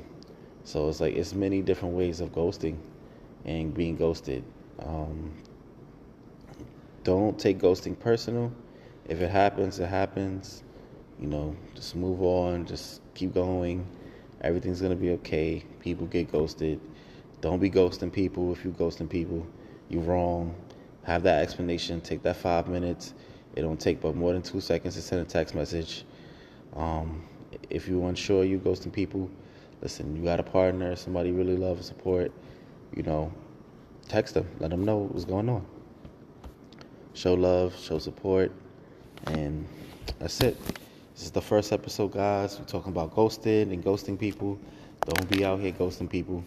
so 0.68 0.86
it's 0.90 1.00
like 1.00 1.14
it's 1.14 1.32
many 1.32 1.62
different 1.62 1.94
ways 1.94 2.20
of 2.20 2.30
ghosting 2.32 2.76
and 3.46 3.72
being 3.72 3.96
ghosted. 3.96 4.44
Um, 4.80 5.32
don't 7.08 7.38
take 7.38 7.58
ghosting 7.58 7.98
personal. 7.98 8.52
If 9.08 9.22
it 9.22 9.30
happens, 9.30 9.78
it 9.78 9.86
happens. 9.86 10.62
You 11.18 11.26
know, 11.26 11.56
just 11.74 11.96
move 11.96 12.20
on. 12.20 12.66
Just 12.66 13.00
keep 13.14 13.32
going. 13.32 13.86
Everything's 14.42 14.82
gonna 14.82 14.94
be 14.94 15.12
okay. 15.12 15.64
People 15.80 16.06
get 16.06 16.30
ghosted. 16.30 16.78
Don't 17.40 17.60
be 17.60 17.70
ghosting 17.70 18.12
people. 18.12 18.52
If 18.52 18.62
you're 18.62 18.74
ghosting 18.74 19.08
people, 19.08 19.46
you're 19.88 20.02
wrong. 20.02 20.54
Have 21.04 21.22
that 21.22 21.42
explanation. 21.42 22.02
Take 22.02 22.22
that 22.24 22.36
five 22.36 22.68
minutes. 22.68 23.14
It 23.56 23.62
don't 23.62 23.80
take 23.80 24.02
but 24.02 24.14
more 24.14 24.34
than 24.34 24.42
two 24.42 24.60
seconds 24.60 24.94
to 24.96 25.00
send 25.00 25.22
a 25.22 25.24
text 25.24 25.54
message. 25.54 26.04
Um, 26.76 27.24
if 27.70 27.88
you're 27.88 28.06
unsure, 28.06 28.44
you 28.44 28.58
ghosting 28.58 28.92
people 28.92 29.30
listen, 29.80 30.14
you 30.14 30.22
got 30.24 30.40
a 30.40 30.42
partner, 30.42 30.94
somebody 30.94 31.30
really 31.30 31.56
love 31.56 31.78
and 31.78 31.86
support, 31.86 32.32
you 32.94 33.02
know, 33.02 33.32
text 34.08 34.34
them, 34.34 34.46
let 34.58 34.68
them 34.68 34.84
know 34.84 34.98
what's 34.98 35.24
going 35.24 35.48
on. 35.48 35.64
Show 37.18 37.34
love, 37.34 37.76
show 37.76 37.98
support, 37.98 38.52
and 39.26 39.66
that's 40.20 40.40
it. 40.40 40.56
This 41.14 41.24
is 41.24 41.32
the 41.32 41.40
first 41.40 41.72
episode, 41.72 42.12
guys. 42.12 42.56
We're 42.60 42.66
talking 42.66 42.92
about 42.92 43.12
ghosting 43.12 43.72
and 43.72 43.84
ghosting 43.84 44.16
people. 44.16 44.56
Don't 45.04 45.28
be 45.28 45.44
out 45.44 45.58
here 45.58 45.72
ghosting 45.72 46.08
people. 46.08 46.44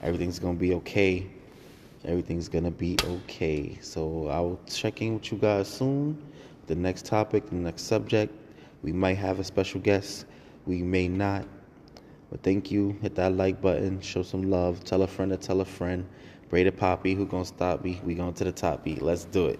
Everything's 0.00 0.38
gonna 0.38 0.54
be 0.54 0.74
okay. 0.74 1.26
Everything's 2.04 2.48
gonna 2.48 2.70
be 2.70 2.96
okay. 3.02 3.76
So 3.80 4.28
I'll 4.28 4.60
check 4.64 5.02
in 5.02 5.14
with 5.14 5.32
you 5.32 5.38
guys 5.38 5.66
soon. 5.66 6.16
The 6.68 6.76
next 6.76 7.04
topic, 7.04 7.46
the 7.50 7.56
next 7.56 7.82
subject. 7.82 8.32
We 8.84 8.92
might 8.92 9.18
have 9.18 9.40
a 9.40 9.44
special 9.44 9.80
guest. 9.80 10.26
We 10.66 10.84
may 10.84 11.08
not. 11.08 11.48
But 12.30 12.44
thank 12.44 12.70
you. 12.70 12.96
Hit 13.02 13.16
that 13.16 13.34
like 13.34 13.60
button. 13.60 14.00
Show 14.00 14.22
some 14.22 14.48
love. 14.48 14.84
Tell 14.84 15.02
a 15.02 15.08
friend 15.08 15.32
to 15.32 15.36
tell 15.36 15.62
a 15.62 15.64
friend. 15.64 16.06
Braided 16.48 16.78
Papi, 16.78 17.16
who 17.16 17.26
gonna 17.26 17.44
stop 17.44 17.82
me? 17.82 18.00
We 18.04 18.14
going 18.14 18.34
to 18.34 18.44
the 18.44 18.52
top 18.52 18.84
beat. 18.84 19.02
Let's 19.02 19.24
do 19.24 19.46
it. 19.46 19.58